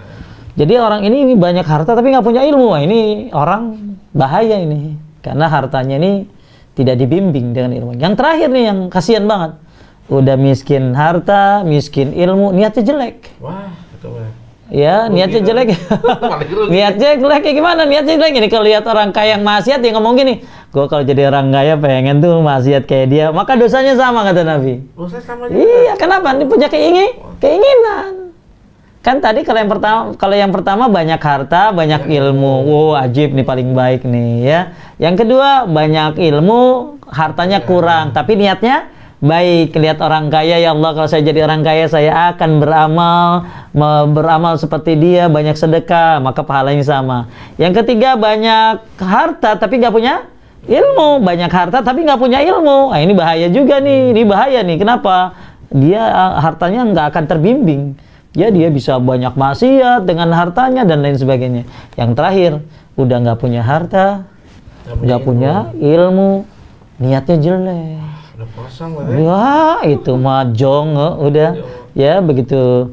jadi 0.51 0.83
orang 0.83 1.07
ini 1.07 1.31
banyak 1.39 1.63
harta 1.63 1.95
tapi 1.95 2.11
nggak 2.11 2.25
punya 2.27 2.43
ilmu. 2.43 2.75
Wah, 2.75 2.81
ini 2.83 3.31
orang 3.31 3.95
bahaya 4.11 4.59
ini 4.59 4.99
karena 5.21 5.45
hartanya 5.47 5.95
ini 5.97 6.27
tidak 6.77 6.97
dibimbing 6.97 7.53
dengan 7.53 7.71
ilmu. 7.73 7.97
Yang 7.97 8.13
terakhir 8.17 8.49
nih 8.51 8.63
yang 8.73 8.79
kasihan 8.89 9.25
banget. 9.25 9.57
Udah 10.11 10.35
miskin 10.35 10.91
harta 10.91 11.63
miskin 11.63 12.11
ilmu 12.11 12.51
niatnya 12.51 12.83
jelek. 12.83 13.31
Wah 13.39 13.71
betul 13.95 14.19
ya. 14.19 14.29
ya 14.71 14.95
niatnya 15.07 15.39
dong. 15.39 15.49
jelek. 15.53 15.67
Niatnya 16.73 17.09
jelek 17.15 17.39
kayak 17.47 17.55
gimana? 17.55 17.81
Niatnya 17.87 18.15
jelek. 18.19 18.33
Ini 18.35 18.47
kalau 18.51 18.65
lihat 18.67 18.83
orang 18.87 19.15
kaya 19.15 19.39
yang 19.39 19.43
maksiat 19.47 19.79
dia 19.79 19.91
ngomong 19.95 20.19
gini 20.19 20.43
gue 20.71 20.85
kalau 20.87 21.03
jadi 21.03 21.27
orang 21.27 21.51
kaya 21.51 21.75
pengen 21.75 22.23
tuh 22.23 22.39
maksiat 22.39 22.87
kayak 22.87 23.07
dia. 23.11 23.25
Maka 23.35 23.59
dosanya 23.59 23.99
sama 23.99 24.23
kata 24.23 24.47
Nabi. 24.47 24.79
Saya 25.11 25.23
sama 25.23 25.51
juga. 25.51 25.59
iya 25.59 25.93
kenapa? 25.99 26.31
Dia 26.39 26.47
punya 26.47 26.67
keingin 26.71 27.19
keinginan. 27.43 28.31
Kan 29.03 29.19
tadi 29.19 29.43
kalau 29.43 29.59
yang 29.59 29.71
pertama 29.71 30.01
kalau 30.15 30.35
yang 30.37 30.51
pertama 30.55 30.87
banyak 30.87 31.19
harta 31.19 31.75
banyak 31.75 32.07
ilmu. 32.07 32.53
Wow 32.63 32.95
ajib 33.03 33.35
nih 33.35 33.43
paling 33.43 33.75
baik 33.75 34.07
nih 34.07 34.31
ya 34.47 34.59
yang 35.01 35.17
kedua 35.17 35.65
banyak 35.65 36.21
ilmu 36.21 36.95
hartanya 37.09 37.65
kurang 37.65 38.13
tapi 38.13 38.37
niatnya 38.37 38.93
baik. 39.21 39.73
Lihat 39.77 40.01
orang 40.01 40.29
kaya 40.33 40.61
ya 40.61 40.77
Allah 40.77 40.93
kalau 40.97 41.07
saya 41.09 41.25
jadi 41.25 41.45
orang 41.45 41.65
kaya 41.65 41.89
saya 41.89 42.33
akan 42.33 42.61
beramal 42.61 43.45
beramal 44.13 44.57
seperti 44.61 44.97
dia 44.97 45.25
banyak 45.25 45.57
sedekah 45.57 46.21
maka 46.21 46.45
pahalanya 46.45 46.85
sama. 46.85 47.29
Yang 47.57 47.81
ketiga 47.85 48.13
banyak 48.13 48.81
harta 49.01 49.57
tapi 49.57 49.81
nggak 49.81 49.93
punya 49.93 50.29
ilmu. 50.69 51.21
Banyak 51.25 51.49
harta 51.49 51.81
tapi 51.81 52.05
nggak 52.05 52.19
punya 52.21 52.41
ilmu. 52.45 52.93
Nah, 52.93 52.99
ini 52.99 53.13
bahaya 53.17 53.47
juga 53.49 53.81
nih 53.81 54.13
ini 54.13 54.21
bahaya 54.21 54.59
nih. 54.65 54.77
Kenapa? 54.81 55.33
Dia 55.71 56.03
uh, 56.03 56.33
hartanya 56.45 56.85
nggak 56.85 57.05
akan 57.15 57.23
terbimbing. 57.25 57.97
Ya 58.37 58.47
dia 58.53 58.71
bisa 58.71 58.95
banyak 58.95 59.35
maksiat 59.35 60.07
dengan 60.07 60.31
hartanya 60.31 60.85
dan 60.85 61.03
lain 61.03 61.17
sebagainya. 61.17 61.63
Yang 61.97 62.11
terakhir 62.13 62.51
udah 62.95 63.17
nggak 63.23 63.39
punya 63.39 63.65
harta 63.65 64.30
nggak 64.99 65.21
punya 65.23 65.53
ilmu 65.79 66.43
niatnya 66.99 67.37
jelek 67.39 68.01
Udah 68.41 68.49
kosong 68.57 68.91
lah. 68.97 69.05
Wah, 69.21 69.79
itu 69.85 70.11
mah 70.17 70.49
jong 70.49 70.97
eh, 70.97 71.13
udah. 71.29 71.49
Ya, 71.93 72.17
begitu 72.25 72.89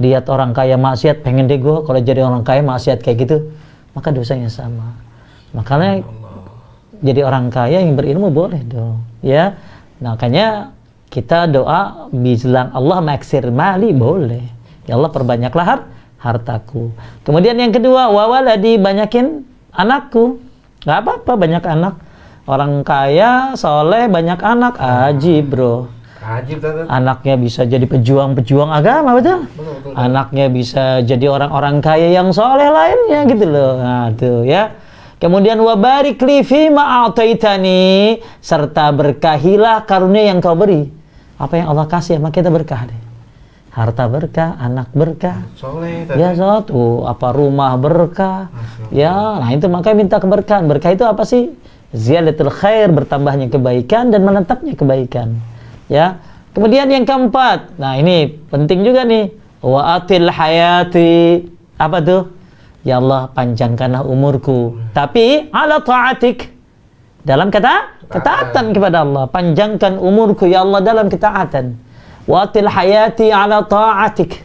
lihat 0.00 0.24
orang 0.32 0.56
kaya 0.56 0.80
maksiat, 0.80 1.20
pengen 1.20 1.50
deh 1.52 1.60
gue 1.60 1.84
kalau 1.84 2.00
jadi 2.00 2.24
orang 2.24 2.46
kaya 2.46 2.64
maksiat 2.64 3.04
kayak 3.04 3.28
gitu, 3.28 3.36
maka 3.92 4.08
dosanya 4.08 4.48
sama. 4.48 4.96
Makanya 5.52 6.00
jadi 7.04 7.28
orang 7.28 7.52
kaya 7.52 7.84
yang 7.84 7.92
berilmu 7.92 8.32
boleh 8.32 8.64
dong. 8.64 9.04
Ya, 9.20 9.60
makanya 10.00 10.72
kita 11.12 11.44
doa 11.44 12.08
bilang 12.12 12.72
Allah 12.72 12.98
maksir 13.04 13.44
mali 13.52 13.92
boleh. 13.92 14.44
Ya 14.88 14.96
Allah 14.96 15.10
perbanyaklah 15.12 15.66
har- 15.66 15.88
hartaku. 16.22 16.94
Kemudian 17.26 17.58
yang 17.58 17.74
kedua, 17.74 18.08
wawaladi 18.08 18.80
banyakin 18.80 19.44
anakku. 19.76 20.40
Gak 20.86 21.02
apa-apa 21.02 21.32
banyak 21.34 21.64
anak. 21.66 21.94
Orang 22.46 22.86
kaya, 22.86 23.58
soleh, 23.58 24.06
banyak 24.06 24.38
anak, 24.38 24.78
ajib 24.78 25.50
bro. 25.50 25.90
Ajib 26.22 26.62
tata. 26.62 26.86
Anaknya 26.86 27.34
bisa 27.34 27.66
jadi 27.66 27.82
pejuang-pejuang 27.90 28.70
agama, 28.70 29.18
betul? 29.18 29.50
Betul, 29.50 29.74
betul. 29.82 29.92
Anaknya 29.98 30.46
bisa 30.46 31.02
jadi 31.02 31.26
orang-orang 31.26 31.82
kaya 31.82 32.14
yang 32.14 32.30
soleh 32.30 32.70
lainnya 32.70 33.26
gitu 33.26 33.46
loh. 33.50 33.82
Nah, 33.82 34.14
tuh 34.14 34.46
ya. 34.46 34.78
Kemudian 35.18 35.58
wabarik 35.58 36.22
li 36.22 36.46
fi 36.46 36.70
ma'ataitani 36.70 38.22
serta 38.38 38.94
berkahilah 38.94 39.82
karunia 39.82 40.30
yang 40.30 40.38
kau 40.38 40.54
beri. 40.54 40.86
Apa 41.42 41.58
yang 41.58 41.74
Allah 41.74 41.90
kasih, 41.90 42.22
maka 42.22 42.38
kita 42.38 42.50
berkah 42.52 42.86
deh. 42.86 43.05
Harta 43.76 44.08
berkah, 44.08 44.56
anak 44.56 44.88
berkah, 44.96 45.44
Soleh. 45.52 46.08
Ya 46.16 46.32
satu, 46.32 47.04
apa 47.04 47.28
rumah 47.36 47.76
berkah. 47.76 48.48
Ya, 48.88 49.12
nah 49.12 49.52
itu 49.52 49.68
makanya 49.68 49.96
minta 50.00 50.16
keberkahan. 50.16 50.64
Berkah 50.64 50.96
itu 50.96 51.04
apa 51.04 51.28
sih? 51.28 51.52
Ziyadatul 51.92 52.48
khair, 52.48 52.88
bertambahnya 52.88 53.52
kebaikan 53.52 54.08
dan 54.08 54.24
menetapnya 54.24 54.72
kebaikan. 54.72 55.36
Ya. 55.92 56.24
Kemudian 56.56 56.88
yang 56.88 57.04
keempat. 57.04 57.76
Nah, 57.76 58.00
ini 58.00 58.40
penting 58.48 58.80
juga 58.80 59.04
nih. 59.04 59.36
Wa 59.60 60.00
atil 60.00 60.32
hayati. 60.32 61.44
Apa 61.76 62.00
tuh? 62.00 62.32
Ya 62.80 62.96
Allah, 62.96 63.28
panjangkanlah 63.28 64.08
umurku. 64.08 64.80
Tapi 64.96 65.52
ala 65.52 65.84
ta'atik. 65.84 66.48
Dalam 67.20 67.52
kata 67.52 68.08
ketaatan 68.08 68.72
kepada 68.72 69.04
Allah. 69.04 69.28
Panjangkan 69.28 70.00
umurku 70.00 70.48
ya 70.48 70.64
Allah 70.64 70.80
dalam 70.80 71.12
ketaatan. 71.12 71.76
Wa 72.26 72.50
atil 72.50 72.66
hayati 72.66 73.30
ala 73.30 73.62
ta'atik. 73.62 74.42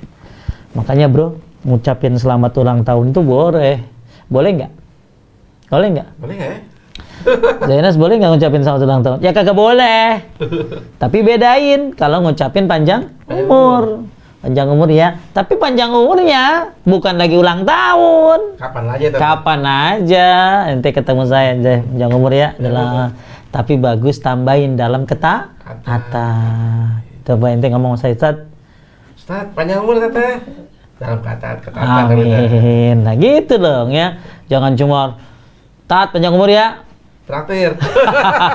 Makanya 0.77 1.09
bro, 1.09 1.41
ngucapin 1.65 2.13
selamat 2.15 2.53
ulang 2.61 2.79
tahun 2.85 3.11
itu 3.11 3.21
boleh. 3.25 3.81
Boleh 4.29 4.50
nggak? 4.55 4.71
Boleh 5.67 5.88
nggak? 5.97 6.07
Boleh 6.21 6.35
nggak 6.38 6.50
ya? 6.50 6.59
Zainas 7.69 7.97
boleh 7.97 8.17
nggak 8.17 8.31
ngucapin 8.38 8.61
selamat 8.61 8.81
ulang 8.85 9.01
tahun? 9.01 9.17
Ya 9.25 9.31
kagak 9.33 9.57
boleh. 9.57 10.25
Tapi 11.01 11.17
bedain 11.25 11.93
kalau 11.97 12.21
ngucapin 12.25 12.65
panjang 12.69 13.09
umur. 13.29 14.05
Panjang 14.41 14.67
umur 14.73 14.89
ya. 14.89 15.21
Tapi 15.33 15.53
panjang 15.57 15.93
umurnya 15.93 16.73
bukan 16.81 17.13
lagi 17.17 17.38
ulang 17.38 17.61
tahun. 17.61 18.57
Kapan 18.57 18.85
aja 18.89 19.05
tata? 19.13 19.19
Kapan 19.21 19.61
aja 19.65 20.27
ente 20.73 20.89
ketemu 20.89 21.23
saya 21.29 21.53
aja 21.57 21.85
panjang 21.85 22.11
umur 22.13 22.31
ya 22.33 22.47
adalah 22.57 23.13
tapi 23.53 23.77
bagus 23.77 24.17
tambahin 24.17 24.79
dalam 24.79 25.05
kata 25.05 25.53
kata. 25.85 26.29
Coba 27.21 27.53
ente 27.53 27.69
ngomong 27.69 27.97
saya 28.01 28.17
Ustaz. 28.17 28.49
Ustaz, 29.13 29.45
panjang 29.53 29.85
umur 29.85 30.01
tata. 30.01 30.41
Dalam 31.01 31.19
kata 31.21 31.61
kata. 31.65 31.77
Amin. 31.81 33.01
Nah 33.01 33.13
gitu 33.17 33.57
dong 33.57 33.89
ya. 33.93 34.21
Jangan 34.49 34.77
cuma 34.77 35.17
taat 35.89 36.13
panjang 36.13 36.33
umur 36.33 36.49
ya. 36.49 36.85
Traktir. 37.21 37.77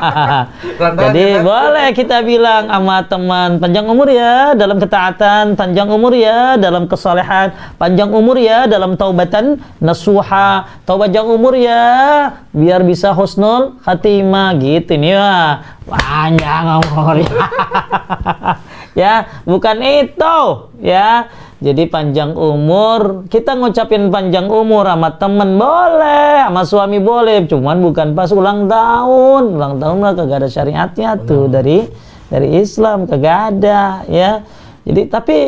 Jadi 1.01 1.27
boleh 1.41 1.89
kita 1.97 2.21
bilang 2.21 2.69
sama 2.69 2.99
teman 3.09 3.57
panjang 3.63 3.87
umur 3.89 4.11
ya 4.11 4.53
dalam 4.53 4.77
ketaatan, 4.77 5.55
panjang 5.55 5.89
umur 5.89 6.13
ya 6.13 6.61
dalam 6.61 6.85
kesalehan, 6.91 7.55
panjang 7.81 8.11
umur 8.13 8.37
ya 8.37 8.67
dalam 8.69 8.99
taubatan 8.99 9.63
nasuha, 9.79 10.83
taubat 10.83 11.15
panjang 11.17 11.31
umur 11.31 11.55
ya 11.55 11.85
biar 12.51 12.83
bisa 12.83 13.15
husnul 13.15 13.79
khatimah 13.87 14.59
gitu 14.59 14.99
nih 14.99 15.15
ya. 15.15 15.63
Panjang 15.87 16.83
umur 16.83 17.23
ya. 17.23 17.39
ya, 19.07 19.15
bukan 19.47 19.79
itu 19.87 20.39
ya. 20.83 21.31
Jadi 21.57 21.89
panjang 21.89 22.37
umur, 22.37 23.25
kita 23.33 23.57
ngucapin 23.57 24.13
panjang 24.13 24.45
umur 24.53 24.85
sama 24.85 25.09
temen 25.17 25.57
boleh, 25.57 26.45
sama 26.45 26.63
suami 26.69 27.01
boleh, 27.01 27.49
cuman 27.49 27.81
bukan 27.81 28.13
pas 28.13 28.29
ulang 28.29 28.69
tahun. 28.69 29.57
Ulang 29.57 29.81
tahun 29.81 29.97
lah 30.05 30.13
kagak 30.13 30.39
ada 30.45 30.49
syariatnya 30.53 31.17
tuh 31.25 31.49
dari 31.49 31.89
dari 32.29 32.61
Islam 32.61 33.09
kagak 33.09 33.57
ada 33.57 34.05
ya. 34.05 34.45
Jadi 34.85 35.03
tapi 35.09 35.39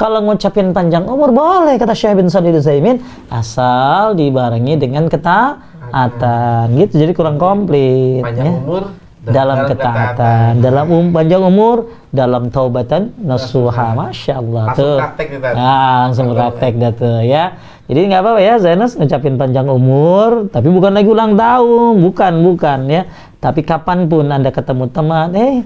kalau 0.00 0.24
ngucapin 0.24 0.72
panjang 0.72 1.04
umur 1.04 1.36
boleh 1.36 1.76
kata 1.76 1.92
Syekh 1.92 2.16
bin 2.16 2.32
Shalih 2.32 2.56
Utsaimin 2.56 3.04
asal 3.28 4.16
dibarengi 4.16 4.80
dengan 4.80 5.04
ketaatan 5.10 6.72
gitu. 6.80 6.96
Jadi 6.96 7.12
kurang 7.12 7.36
komplit 7.36 8.24
Panjang 8.24 8.46
ya. 8.46 8.56
umur 8.56 8.82
dalam 9.22 9.66
ketaatan, 9.66 10.62
dalam 10.62 10.86
um, 10.88 11.06
panjang 11.10 11.42
umur, 11.42 11.90
dalam 12.14 12.48
taubatan 12.54 13.10
nasuha, 13.18 13.92
masya 13.98 14.38
Allah 14.38 14.72
Langsung 14.72 14.86
tuh. 14.86 14.96
praktek 15.02 15.26
nih, 15.34 15.40
Tat. 15.42 15.54
Nah, 15.58 15.94
langsung 16.06 16.26
praktek 16.32 16.72
dah 16.78 16.92
tuh 16.94 17.18
ya. 17.26 17.44
Jadi 17.88 18.00
nggak 18.04 18.20
apa-apa 18.20 18.40
ya, 18.44 18.54
Zainus 18.60 18.94
ngucapin 19.00 19.40
panjang 19.40 19.66
umur, 19.66 20.52
tapi 20.52 20.68
bukan 20.68 20.92
lagi 20.92 21.08
ulang 21.08 21.34
tahun, 21.34 21.94
bukan, 22.04 22.32
bukan 22.44 22.78
ya. 22.86 23.02
Tapi 23.38 23.60
kapan 23.62 24.10
pun 24.10 24.26
anda 24.28 24.50
ketemu 24.50 24.90
teman, 24.90 25.30
eh 25.34 25.62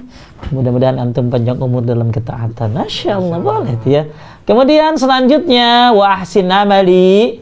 mudah-mudahan 0.52 1.00
antum 1.00 1.32
panjang 1.32 1.56
umur 1.58 1.82
dalam 1.82 2.12
ketaatan, 2.12 2.76
masya 2.76 3.16
Allah 3.16 3.38
boleh 3.40 3.74
tuh 3.80 3.90
ya. 3.90 4.02
Kemudian 4.44 4.96
selanjutnya 5.00 5.90
wahsin 5.96 6.52
amali 6.52 7.40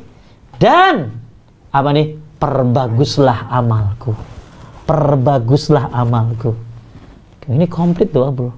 dan 0.59 1.13
apa 1.71 1.91
nih? 1.93 2.19
Perbaguslah 2.41 3.53
amalku 3.53 4.17
perbaguslah 4.91 5.95
amalku. 5.95 6.59
Ini 7.47 7.71
komplit 7.71 8.11
doa, 8.11 8.35
Bro. 8.35 8.51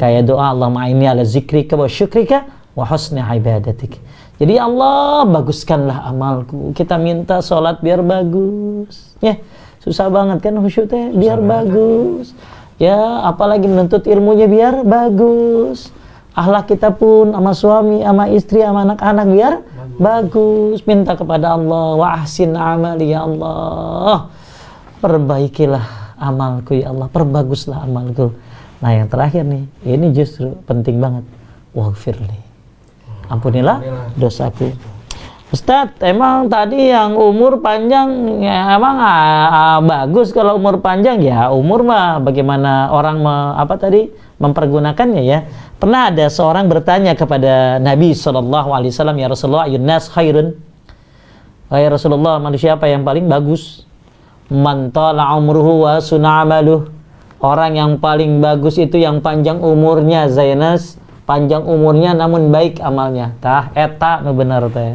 Kayak 0.00 0.32
doa 0.32 0.56
Allah 0.56 0.72
ma'ini 0.72 1.04
ala 1.04 1.20
zikrika 1.20 1.76
wa 1.76 1.84
syukrika 1.84 2.48
wa 2.72 2.88
husni 2.88 3.20
ibadatik. 3.20 4.00
Jadi 4.40 4.56
Allah 4.56 5.28
baguskanlah 5.28 6.08
amalku. 6.08 6.72
Kita 6.72 6.96
minta 6.96 7.44
sholat 7.44 7.84
biar 7.84 8.00
bagus. 8.00 9.16
Ya, 9.20 9.36
susah 9.84 10.08
banget 10.08 10.40
kan 10.48 10.56
khusyuknya 10.56 11.12
biar 11.12 11.44
bagus. 11.44 12.32
Ya, 12.80 13.24
apalagi 13.28 13.68
menuntut 13.68 14.08
ilmunya 14.08 14.48
biar 14.48 14.80
bagus. 14.80 15.92
Akhlak 16.36 16.72
kita 16.72 16.92
pun 16.92 17.32
sama 17.32 17.52
suami, 17.56 18.04
sama 18.04 18.24
istri, 18.32 18.60
sama 18.64 18.84
anak-anak 18.84 19.26
biar 19.28 19.54
bagus. 19.96 20.84
Minta 20.84 21.16
kepada 21.16 21.56
Allah, 21.56 21.88
wa 21.96 22.08
ahsin 22.20 22.52
amali 22.56 23.12
ya 23.12 23.24
Allah 23.24 24.35
perbaikilah 25.00 26.16
amalku 26.16 26.76
ya 26.80 26.92
Allah, 26.92 27.08
perbaguslah 27.12 27.84
amalku. 27.84 28.32
Nah 28.80 28.90
yang 28.92 29.08
terakhir 29.08 29.44
nih, 29.44 29.64
ini 29.84 30.06
justru 30.12 30.52
penting 30.68 31.00
banget. 31.00 31.24
Waghfirli. 31.76 32.40
Ampunilah 33.28 34.10
dosaku. 34.16 34.72
Ustadz, 35.46 36.02
emang 36.02 36.50
tadi 36.50 36.90
yang 36.90 37.14
umur 37.14 37.62
panjang, 37.62 38.42
ya, 38.42 38.74
emang 38.74 38.98
ah, 38.98 39.46
ah, 39.46 39.78
bagus 39.78 40.34
kalau 40.34 40.58
umur 40.58 40.82
panjang 40.82 41.22
ya 41.22 41.54
umur 41.54 41.86
mah 41.86 42.18
bagaimana 42.18 42.90
orang 42.90 43.22
me, 43.22 43.54
apa 43.54 43.78
tadi 43.78 44.10
mempergunakannya 44.42 45.22
ya. 45.22 45.46
Pernah 45.78 46.10
ada 46.10 46.26
seorang 46.26 46.66
bertanya 46.66 47.14
kepada 47.14 47.78
Nabi 47.78 48.10
Shallallahu 48.16 48.74
Alaihi 48.74 48.90
Wasallam 48.90 49.16
ya 49.22 49.28
Rasulullah, 49.30 49.68
Yunas 49.70 50.10
khairun. 50.10 50.56
Wahai 51.70 51.94
Rasulullah, 51.94 52.42
manusia 52.42 52.74
apa 52.74 52.90
yang 52.90 53.06
paling 53.06 53.30
bagus? 53.30 53.86
Man 54.52 54.94
tala 54.94 55.34
umruhu 55.34 55.86
wa 55.86 55.98
sunamaluh 55.98 56.86
orang 57.42 57.76
yang 57.76 57.92
paling 57.98 58.38
bagus 58.38 58.78
itu 58.78 58.96
yang 58.98 59.18
panjang 59.18 59.58
umurnya 59.58 60.30
Zainas 60.30 60.96
panjang 61.26 61.66
umurnya 61.66 62.14
namun 62.14 62.54
baik 62.54 62.78
amalnya. 62.80 63.34
Tah 63.42 63.74
eta 63.74 64.22
nu 64.22 64.32
bener 64.32 64.62
teh. 64.70 64.94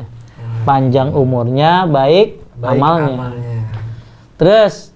Panjang 0.64 1.12
umurnya 1.12 1.84
baik, 1.90 2.40
Baik 2.58 2.80
amalnya. 2.80 3.14
amalnya. 3.18 3.60
terus 4.38 4.94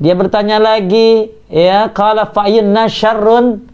dia 0.00 0.16
bertanya 0.16 0.58
lagi 0.58 1.30
ya 1.48 1.88
qala 1.94 2.28
fa'inna 2.28 2.90
syarrun? 2.90 3.70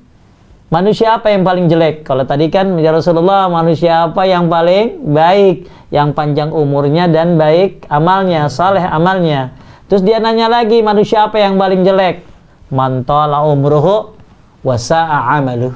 Manusia 0.69 1.17
apa 1.17 1.33
yang 1.33 1.49
paling 1.49 1.65
jelek? 1.73 2.05
Kalau 2.05 2.29
tadi 2.29 2.53
kan 2.53 2.77
ya 2.77 2.93
Rasulullah 2.93 3.49
manusia 3.49 4.05
apa 4.05 4.29
yang 4.29 4.53
paling 4.53 5.01
baik? 5.17 5.65
Yang 5.89 6.09
panjang 6.13 6.53
umurnya 6.53 7.09
dan 7.09 7.41
baik 7.41 7.89
amalnya 7.89 8.53
saleh 8.53 8.85
amalnya 8.85 9.57
Terus 9.89 10.05
dia 10.05 10.21
nanya 10.21 10.53
lagi, 10.53 10.85
manusia 10.85 11.25
apa 11.25 11.41
yang 11.41 11.57
paling 11.57 11.81
jelek? 11.81 12.21
Mantala 12.69 13.41
umruhu 13.49 14.13
wasa'a 14.61 15.41
amaluh. 15.41 15.73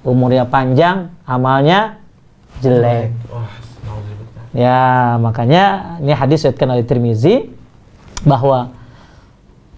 Umurnya 0.00 0.48
panjang, 0.48 1.12
amalnya 1.28 2.00
jelek. 2.64 3.12
Ya, 4.56 5.14
makanya 5.20 5.96
ini 6.00 6.16
hadis 6.16 6.42
diriwayatkan 6.42 6.68
oleh 6.72 6.84
Tirmizi 6.88 7.34
bahwa 8.24 8.72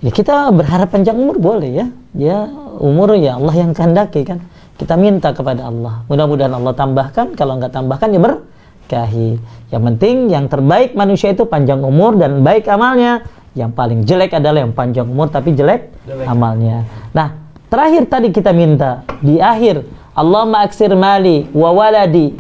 ya 0.01 0.09
kita 0.14 0.49
berharap 0.55 0.95
panjang 0.95 1.18
umur 1.18 1.42
boleh 1.42 1.71
ya. 1.83 1.87
Ya, 2.14 2.38
umur 2.79 3.18
ya 3.18 3.35
Allah 3.35 3.66
yang 3.66 3.75
kehendaki 3.75 4.23
kan. 4.23 4.47
Kita 4.79 4.95
minta 4.95 5.35
kepada 5.35 5.66
Allah. 5.68 6.07
Mudah-mudahan 6.07 6.55
Allah 6.55 6.73
tambahkan, 6.73 7.35
kalau 7.35 7.59
nggak 7.59 7.75
tambahkan 7.75 8.14
ya 8.14 8.21
berkahi. 8.23 9.42
Yang 9.75 9.83
penting 9.90 10.16
yang 10.31 10.47
terbaik 10.47 10.95
manusia 10.95 11.35
itu 11.35 11.45
panjang 11.51 11.83
umur 11.83 12.14
dan 12.14 12.47
baik 12.47 12.71
amalnya. 12.71 13.27
Yang 13.53 13.71
paling 13.77 14.01
jelek 14.09 14.33
adalah 14.33 14.65
yang 14.65 14.73
panjang 14.73 15.05
umur 15.05 15.29
tapi 15.29 15.53
jelek, 15.53 15.93
Jelek. 16.09 16.25
amalnya. 16.25 16.88
Nah, 17.12 17.37
terakhir 17.69 18.09
tadi 18.09 18.33
kita 18.33 18.49
minta 18.57 19.05
di 19.21 19.37
akhir 19.37 19.85
Allahumma 20.17 20.65
aksir 20.65 20.93
mali 20.97 21.49
wa 21.53 21.73
waladi 21.73 22.33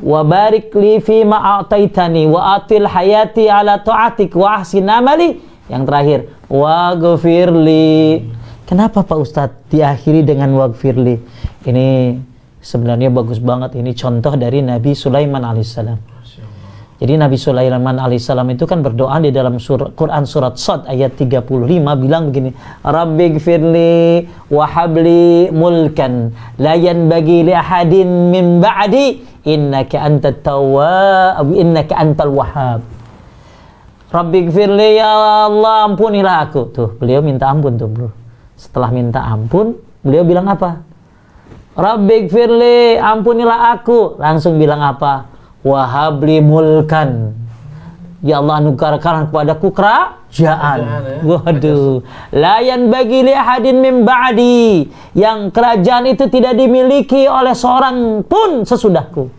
wa 0.00 0.20
barik 0.24 0.72
li 0.76 1.00
fi 1.00 1.24
ma 1.24 1.60
a'taitani 1.60 2.28
wa 2.28 2.56
atil 2.60 2.84
hayati 2.84 3.48
ala 3.48 3.80
ta'atik 3.80 4.32
wa 4.36 4.60
ahsin 4.60 4.88
amali. 4.88 5.40
Yang 5.66 5.82
terakhir, 5.88 6.20
wa 6.48 6.94
li. 7.64 8.22
Kenapa 8.66 9.02
Pak 9.02 9.18
Ustadz 9.18 9.70
diakhiri 9.70 10.26
dengan 10.26 10.50
waghfirli? 10.58 11.22
Ini 11.66 11.86
sebenarnya 12.62 13.10
bagus 13.14 13.38
banget. 13.38 13.78
Ini 13.78 13.94
contoh 13.94 14.34
dari 14.34 14.62
Nabi 14.62 14.94
Sulaiman 14.94 15.42
alaihissalam. 15.42 16.15
Jadi 16.96 17.12
Nabi 17.12 17.36
Sulaiman 17.36 18.00
alaihissalam 18.00 18.56
itu 18.56 18.64
kan 18.64 18.80
berdoa 18.80 19.20
di 19.20 19.28
dalam 19.28 19.60
sur 19.60 19.92
Quran 19.92 20.24
surat 20.24 20.56
Sad 20.56 20.88
ayat 20.88 21.20
35 21.20 21.44
bilang 22.00 22.32
begini, 22.32 22.56
Rabbi 22.80 23.36
gfirli 23.36 24.24
wa 24.48 24.64
habli 24.64 25.52
mulkan 25.52 26.32
la 26.56 26.72
yanbaghi 26.72 27.44
li 27.44 27.52
ahadin 27.52 28.32
min 28.32 28.64
ba'di 28.64 29.20
innaka 29.44 30.08
antat 30.08 30.40
tawwab 30.40 31.52
innaka 31.52 32.00
antal 32.00 32.32
wahhab. 32.32 32.80
Rabbi 34.08 34.48
gfirli 34.48 34.96
ya 34.96 35.12
Allah 35.52 35.92
ampunilah 35.92 36.48
aku. 36.48 36.72
Tuh, 36.72 36.96
beliau 36.96 37.20
minta 37.20 37.52
ampun 37.52 37.76
tuh, 37.76 37.92
Bro. 37.92 38.08
Setelah 38.56 38.88
minta 38.88 39.20
ampun, 39.20 39.76
beliau 40.00 40.24
bilang 40.24 40.48
apa? 40.48 40.80
Rabbi 41.76 42.24
gfirli 42.24 42.96
ampunilah 42.96 43.76
aku. 43.76 44.16
Langsung 44.16 44.56
bilang 44.56 44.80
apa? 44.80 45.35
Wahabli 45.66 46.38
mulkan. 46.38 47.34
Ya 48.22 48.38
Allah 48.38 48.62
anugerahkan 48.62 49.28
kepadaku 49.30 49.74
kerajaan 49.74 50.16
Kerajaan, 50.26 50.78
ya. 50.80 51.18
waduh. 51.26 52.02
Layan 52.34 52.88
bagi 52.90 53.22
li 53.26 53.34
ahadin 53.34 53.76
min 53.82 54.06
ba'di. 54.06 54.88
Yang 55.14 55.50
kerajaan 55.54 56.04
itu 56.10 56.26
tidak 56.30 56.54
dimiliki 56.58 57.26
oleh 57.26 57.52
seorang 57.52 58.22
pun 58.26 58.62
sesudahku. 58.62 59.30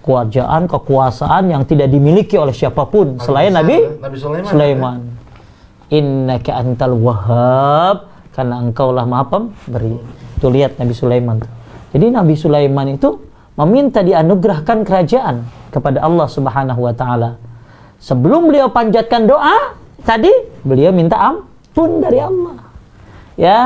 Kerajaan 0.00 0.64
kekuasaan 0.64 1.52
yang 1.52 1.62
tidak 1.68 1.92
dimiliki 1.92 2.40
oleh 2.40 2.56
siapa 2.56 2.88
pun 2.88 3.20
selain 3.20 3.52
Nabi 3.52 4.00
Nabi 4.00 4.16
Sulaiman. 4.16 4.48
Sulaiman. 4.48 4.98
Innaka 5.90 6.50
antal 6.56 6.94
wahhab. 6.96 7.96
Karena 8.30 8.62
engkaulah 8.62 9.04
maha 9.04 9.24
pemberi. 9.28 9.98
Tuh 10.40 10.48
lihat 10.48 10.80
Nabi 10.80 10.94
Sulaiman 10.96 11.42
jadi 11.90 12.06
Nabi 12.14 12.34
Sulaiman 12.38 12.86
itu 12.94 13.18
meminta 13.64 14.00
dianugerahkan 14.00 14.82
kerajaan 14.82 15.44
kepada 15.68 16.00
Allah 16.00 16.26
Subhanahu 16.26 16.80
wa 16.80 16.94
taala. 16.96 17.36
Sebelum 18.00 18.48
beliau 18.48 18.72
panjatkan 18.72 19.28
doa, 19.28 19.76
tadi 20.02 20.32
beliau 20.64 20.90
minta 20.90 21.20
ampun 21.20 22.00
dari 22.00 22.18
Allah. 22.20 22.56
Ya. 23.36 23.60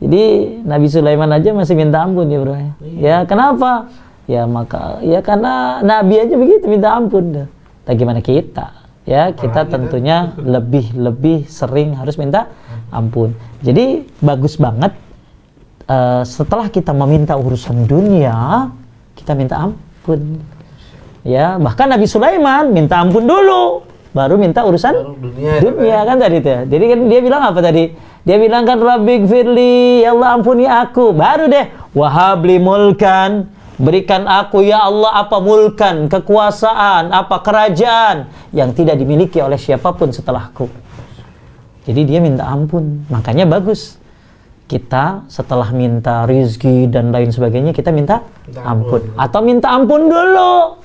Jadi 0.00 0.56
Nabi 0.64 0.88
Sulaiman 0.88 1.28
aja 1.28 1.52
masih 1.52 1.76
minta 1.76 2.00
ampun 2.00 2.24
ya, 2.32 2.40
Bro. 2.40 2.56
Ya, 2.80 3.16
kenapa? 3.28 3.92
Ya 4.24 4.46
maka 4.46 5.02
ya 5.02 5.18
karena 5.26 5.82
nabi 5.82 6.22
aja 6.22 6.38
begitu 6.38 6.70
minta 6.70 6.94
ampun. 6.94 7.50
Tapi 7.84 7.96
gimana 7.98 8.22
kita? 8.22 8.80
ya 9.08 9.34
kita 9.34 9.66
tentunya 9.66 10.30
lebih 10.54 10.94
lebih 10.94 11.50
sering 11.50 11.98
harus 11.98 12.14
minta 12.14 12.46
ampun. 12.94 13.34
Jadi 13.58 14.06
bagus 14.22 14.54
banget 14.54 14.94
eh, 15.90 16.22
setelah 16.22 16.70
kita 16.70 16.94
meminta 16.94 17.34
urusan 17.34 17.90
dunia, 17.90 18.70
kita 19.20 19.36
minta 19.36 19.60
ampun. 19.60 20.40
Ya, 21.20 21.60
bahkan 21.60 21.92
Nabi 21.92 22.08
Sulaiman 22.08 22.72
minta 22.72 22.96
ampun 22.96 23.28
dulu, 23.28 23.84
baru 24.16 24.40
minta 24.40 24.64
urusan 24.64 24.96
Baru 24.96 25.20
dunia, 25.20 25.60
dunia 25.60 25.98
kan 26.08 26.16
tadi 26.16 26.40
tuh. 26.40 26.64
Jadi 26.64 26.84
kan 26.88 26.98
dia 27.12 27.20
bilang 27.20 27.42
apa 27.44 27.60
tadi? 27.60 27.84
Dia 28.24 28.36
bilang 28.40 28.64
kan 28.64 28.80
Rabbi 28.80 29.28
firli, 29.28 30.00
ya 30.00 30.16
Allah 30.16 30.40
ampuni 30.40 30.64
aku. 30.64 31.12
Baru 31.12 31.52
deh, 31.52 31.68
wahabli 31.92 32.56
mulkan, 32.56 33.52
berikan 33.76 34.24
aku 34.24 34.64
ya 34.64 34.88
Allah 34.88 35.24
apa 35.24 35.36
mulkan, 35.44 36.08
kekuasaan, 36.08 37.12
apa 37.12 37.36
kerajaan 37.44 38.32
yang 38.56 38.72
tidak 38.72 38.96
dimiliki 38.96 39.44
oleh 39.44 39.60
siapa 39.60 39.92
pun 39.92 40.08
setelahku. 40.08 40.72
Jadi 41.84 42.00
dia 42.08 42.20
minta 42.24 42.48
ampun. 42.48 43.04
Makanya 43.12 43.44
bagus. 43.44 43.99
Kita 44.70 45.26
setelah 45.26 45.66
minta 45.74 46.22
rizki 46.30 46.86
dan 46.86 47.10
lain 47.10 47.34
sebagainya, 47.34 47.74
kita 47.74 47.90
minta 47.90 48.22
Minta 48.46 48.62
ampun. 48.62 49.02
ampun. 49.02 49.18
Atau 49.18 49.40
minta 49.42 49.66
ampun 49.74 50.06
dulu. 50.06 50.78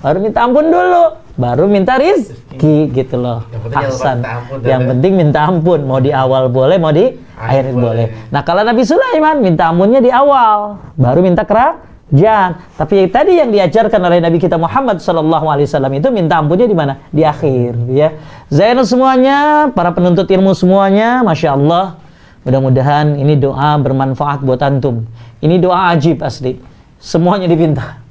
Baru 0.00 0.18
minta 0.24 0.48
ampun 0.48 0.64
dulu. 0.72 1.04
Baru 1.36 1.64
minta 1.68 2.00
rizki 2.00 2.88
gitu 2.88 3.20
loh. 3.20 3.44
Ampun, 3.68 4.64
Yang 4.64 4.82
penting 4.96 5.12
minta 5.12 5.44
ampun. 5.44 5.84
Mau 5.84 6.00
di 6.00 6.08
awal 6.08 6.48
boleh, 6.48 6.80
mau 6.80 6.88
di 6.88 7.04
Akhir 7.36 7.68
akhir 7.68 7.76
boleh. 7.76 7.84
boleh. 7.84 8.06
Nah 8.32 8.42
kalau 8.48 8.64
Nabi 8.64 8.82
Sulaiman 8.82 9.44
minta 9.44 9.68
ampunnya 9.68 10.00
di 10.00 10.08
awal. 10.08 10.80
Baru 10.96 11.20
minta 11.20 11.44
kerajaan. 11.44 12.64
Tapi 12.80 13.12
tadi 13.12 13.44
yang 13.44 13.52
diajarkan 13.52 14.00
oleh 14.08 14.24
Nabi 14.24 14.40
kita 14.40 14.56
Muhammad 14.56 15.04
SAW 15.04 15.68
itu 15.92 16.08
minta 16.08 16.40
ampunnya 16.40 16.64
di 16.64 16.72
mana? 16.72 16.96
Di 17.12 17.28
akhir. 17.28 17.76
Ya. 17.92 18.16
Zainal 18.48 18.88
semuanya, 18.88 19.68
para 19.76 19.92
penuntut 19.92 20.24
ilmu 20.24 20.56
semuanya, 20.56 21.20
Masya 21.20 21.52
Allah. 21.52 22.07
Mudah-mudahan 22.46 23.18
ini 23.18 23.34
doa 23.34 23.74
bermanfaat 23.78 24.46
buat 24.46 24.62
antum. 24.62 25.06
Ini 25.42 25.58
doa 25.58 25.94
ajib 25.94 26.22
asli. 26.22 26.58
Semuanya 26.98 27.46
dipinta. 27.46 28.02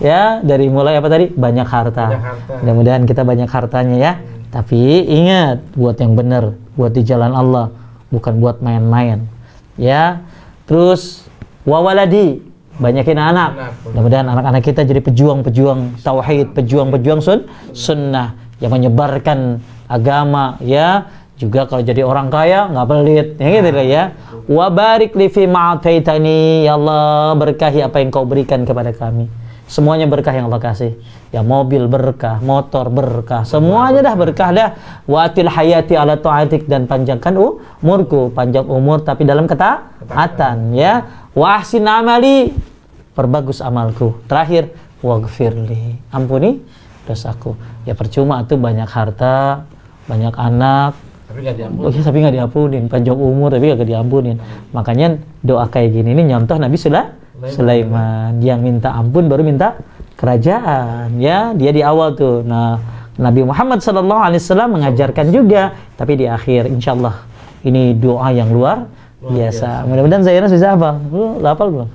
Ya, 0.00 0.40
dari 0.40 0.72
mulai 0.72 0.96
apa 0.96 1.06
tadi? 1.12 1.28
Banyak 1.30 1.68
harta. 1.68 2.06
Banyak 2.10 2.24
harta. 2.24 2.52
Mudah-mudahan 2.64 3.02
kita 3.04 3.22
banyak 3.22 3.48
hartanya 3.48 3.96
ya. 4.00 4.12
Tapi 4.52 5.04
ingat, 5.08 5.64
buat 5.76 5.96
yang 5.96 6.12
benar, 6.12 6.56
buat 6.76 6.92
di 6.92 7.04
jalan 7.04 7.32
Allah, 7.32 7.72
bukan 8.12 8.40
buat 8.40 8.60
main-main. 8.64 9.24
Ya. 9.76 10.24
Terus 10.68 11.24
wawaladi, 11.64 12.40
banyakin 12.80 13.16
anak. 13.20 13.50
Anak. 13.56 13.72
Mudah-mudahan 13.92 14.26
anak-anak 14.28 14.62
kita 14.64 14.80
jadi 14.84 15.00
pejuang-pejuang 15.04 16.00
tauhid, 16.00 16.56
pejuang-pejuang 16.56 17.20
sun 17.20 17.48
sunnah 17.72 18.36
yang 18.60 18.72
menyebarkan 18.72 19.60
agama 19.88 20.56
ya. 20.64 21.04
Juga 21.42 21.66
kalau 21.66 21.82
jadi 21.82 22.06
orang 22.06 22.30
kaya 22.30 22.70
nggak 22.70 22.86
pelit, 22.86 23.28
ya 23.34 23.48
gitu 23.50 23.70
lah 23.74 23.82
ya. 23.82 24.04
Wa 24.46 24.70
barik 24.70 25.18
li 25.18 25.26
fi 25.26 25.42
ya 26.62 26.78
Allah 26.78 27.34
berkahi 27.34 27.82
apa 27.82 27.98
yang 27.98 28.14
kau 28.14 28.22
berikan 28.22 28.62
kepada 28.62 28.94
kami. 28.94 29.26
Semuanya 29.66 30.06
berkah 30.06 30.30
yang 30.30 30.46
Allah 30.46 30.62
kasih. 30.62 30.94
Ya 31.34 31.42
mobil 31.42 31.88
berkah, 31.88 32.38
motor 32.44 32.92
berkah, 32.92 33.42
semuanya 33.42 34.04
dah 34.04 34.14
berkah 34.14 34.52
dah. 34.54 34.70
Wa 35.08 35.26
atil 35.26 35.50
hayati 35.50 35.98
ala 35.98 36.14
ta'atik 36.14 36.70
dan 36.70 36.86
panjangkan 36.86 37.34
umurku, 37.34 38.30
panjang 38.30 38.68
umur 38.68 39.02
tapi 39.02 39.26
dalam 39.26 39.50
ketaatan 39.50 40.76
ya. 40.76 41.26
Wa 41.34 41.58
ahsin 41.58 41.88
amali, 41.88 42.54
perbagus 43.16 43.64
amalku. 43.64 44.20
Terakhir, 44.28 44.76
waghfirli, 45.00 45.98
ampuni 46.12 46.60
dosaku. 47.08 47.56
Ya 47.88 47.96
percuma 47.96 48.44
tuh 48.44 48.60
banyak 48.60 48.86
harta, 48.86 49.64
banyak 50.04 50.36
anak, 50.36 50.92
Tapi 51.32 51.40
nggak 51.48 51.56
diampuni. 51.56 51.84
Oh 51.84 51.90
iya, 51.90 52.02
tapi 52.04 52.16
nggak 52.20 52.34
diampunin, 52.36 52.82
panjang 52.92 53.16
umur 53.16 53.48
tapi 53.48 53.64
nggak 53.72 53.88
diampunin. 53.88 54.36
Makanya 54.76 55.06
doa 55.40 55.64
kayak 55.72 55.88
gini 55.96 56.12
ini 56.12 56.22
nyontoh 56.28 56.60
Nabi 56.60 56.76
Sula- 56.76 57.16
Sulaiman 57.48 58.38
yang 58.44 58.60
minta 58.60 58.92
ampun 58.92 59.26
baru 59.26 59.42
minta 59.42 59.80
kerajaan, 60.14 61.18
ya 61.18 61.56
dia 61.56 61.70
di 61.74 61.80
awal 61.82 62.14
tuh. 62.14 62.44
Nah 62.44 62.78
Nabi 63.18 63.42
Muhammad 63.42 63.82
SAW 63.82 64.68
mengajarkan 64.70 65.32
juga, 65.32 65.74
tapi 65.96 66.20
di 66.20 66.28
akhir, 66.28 66.70
insya 66.70 66.94
Allah 66.94 67.24
ini 67.66 67.96
doa 67.96 68.30
yang 68.30 68.52
luar 68.52 68.86
Luar 69.22 69.32
biasa. 69.38 69.86
Mudah-mudahan 69.86 70.22
saya 70.26 70.42
bisa 70.42 70.74
hafal. 70.74 70.98
Lu 71.10 71.42
hafal 71.42 71.68
belum? 71.70 71.88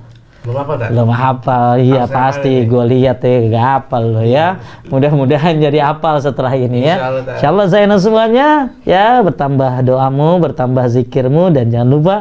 Belum 0.48 0.64
apa 0.64 0.74
tak? 0.80 0.88
Belum 0.96 1.10
hafal, 1.12 1.68
iya 1.84 2.08
Harus 2.08 2.16
pasti. 2.16 2.54
Gue 2.64 2.84
lihat 2.88 3.20
ya, 3.20 3.36
gak 3.52 3.66
hafal 3.68 4.04
loh 4.16 4.24
ya. 4.24 4.56
Mudah-mudahan 4.88 5.60
jadi 5.60 5.80
hafal 5.92 6.24
setelah 6.24 6.56
ini 6.56 6.88
ya. 6.88 6.96
Insya 6.96 7.08
Allah. 7.12 7.24
Insya 7.36 7.48
Allah 7.52 7.68
Zainal 7.68 8.00
semuanya 8.00 8.48
ya 8.88 9.20
bertambah 9.28 9.84
doamu, 9.84 10.40
bertambah 10.40 10.88
zikirmu 10.88 11.52
dan 11.52 11.68
jangan 11.68 11.90
lupa 11.92 12.16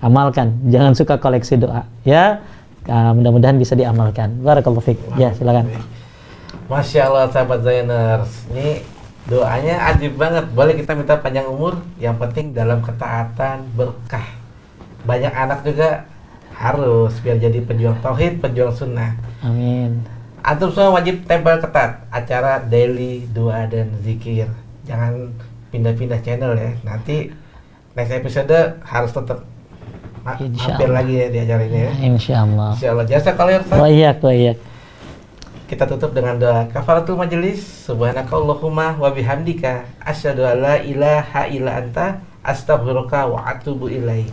amalkan. 0.00 0.56
Jangan 0.72 0.96
suka 0.96 1.20
koleksi 1.20 1.60
doa 1.60 1.84
ya. 2.08 2.40
Ah, 2.88 3.12
mudah-mudahan 3.12 3.60
bisa 3.60 3.76
diamalkan. 3.76 4.40
Barakallahu 4.40 4.80
fiik. 4.80 4.96
Ya, 5.20 5.36
silakan. 5.36 5.68
Masya 6.68 7.08
Allah 7.08 7.32
sahabat 7.32 7.64
Zainers 7.64 8.44
Ini 8.52 8.84
doanya 9.24 9.88
ajib 9.88 10.20
banget 10.20 10.52
Boleh 10.52 10.76
kita 10.76 10.92
minta 10.92 11.16
panjang 11.16 11.48
umur 11.48 11.80
Yang 11.96 12.28
penting 12.28 12.52
dalam 12.52 12.84
ketaatan 12.84 13.72
berkah 13.72 14.28
Banyak 15.08 15.32
anak 15.32 15.64
juga 15.64 16.04
harus 16.58 17.14
Biar 17.22 17.38
jadi 17.38 17.62
pejuang 17.62 18.02
tauhid, 18.02 18.42
pejuang 18.42 18.74
sunnah. 18.74 19.14
Amin. 19.40 20.02
Antum 20.42 20.68
semua 20.68 20.98
wajib 20.98 21.22
tempel 21.22 21.58
ketat. 21.58 22.02
Acara 22.10 22.58
daily, 22.60 23.30
doa, 23.30 23.62
dan 23.64 23.94
zikir. 24.02 24.50
Jangan 24.82 25.30
pindah-pindah 25.70 26.18
channel 26.18 26.52
ya. 26.52 26.74
Nanti 26.82 27.30
next 27.94 28.10
episode 28.10 28.50
harus 28.82 29.12
tetap 29.12 29.46
ma- 30.22 30.34
Insya 30.36 30.74
mampir 30.74 30.88
Allah. 30.88 30.96
lagi 30.98 31.14
ya 31.14 31.26
di 31.28 31.38
acara 31.38 31.62
ini 31.62 31.78
ya. 31.78 31.92
Insya 32.02 32.34
Allah. 32.42 32.70
Insya 32.74 32.88
Allah. 32.90 33.06
Jasa 33.06 33.30
kalau 33.32 33.50
yang 33.52 33.64
Wa 33.64 33.86
iyak, 33.86 34.18
wa 34.18 34.32
iyak. 34.32 34.58
kita 35.68 35.84
tutup 35.84 36.10
dengan 36.10 36.40
doa. 36.40 36.64
Kafaratul 36.66 37.14
majelis 37.14 37.60
subhanakallahumma 37.84 38.96
wa 38.96 39.10
bihamdika. 39.12 39.84
Asyhadu 40.00 40.42
an 40.42 40.56
la 40.58 40.74
ilaha 40.80 41.46
illa 41.46 41.78
anta. 41.78 42.18
Astaghfiruka 42.40 43.28
wa 43.28 43.44
atubu 43.44 43.92
ilaik 43.92 44.32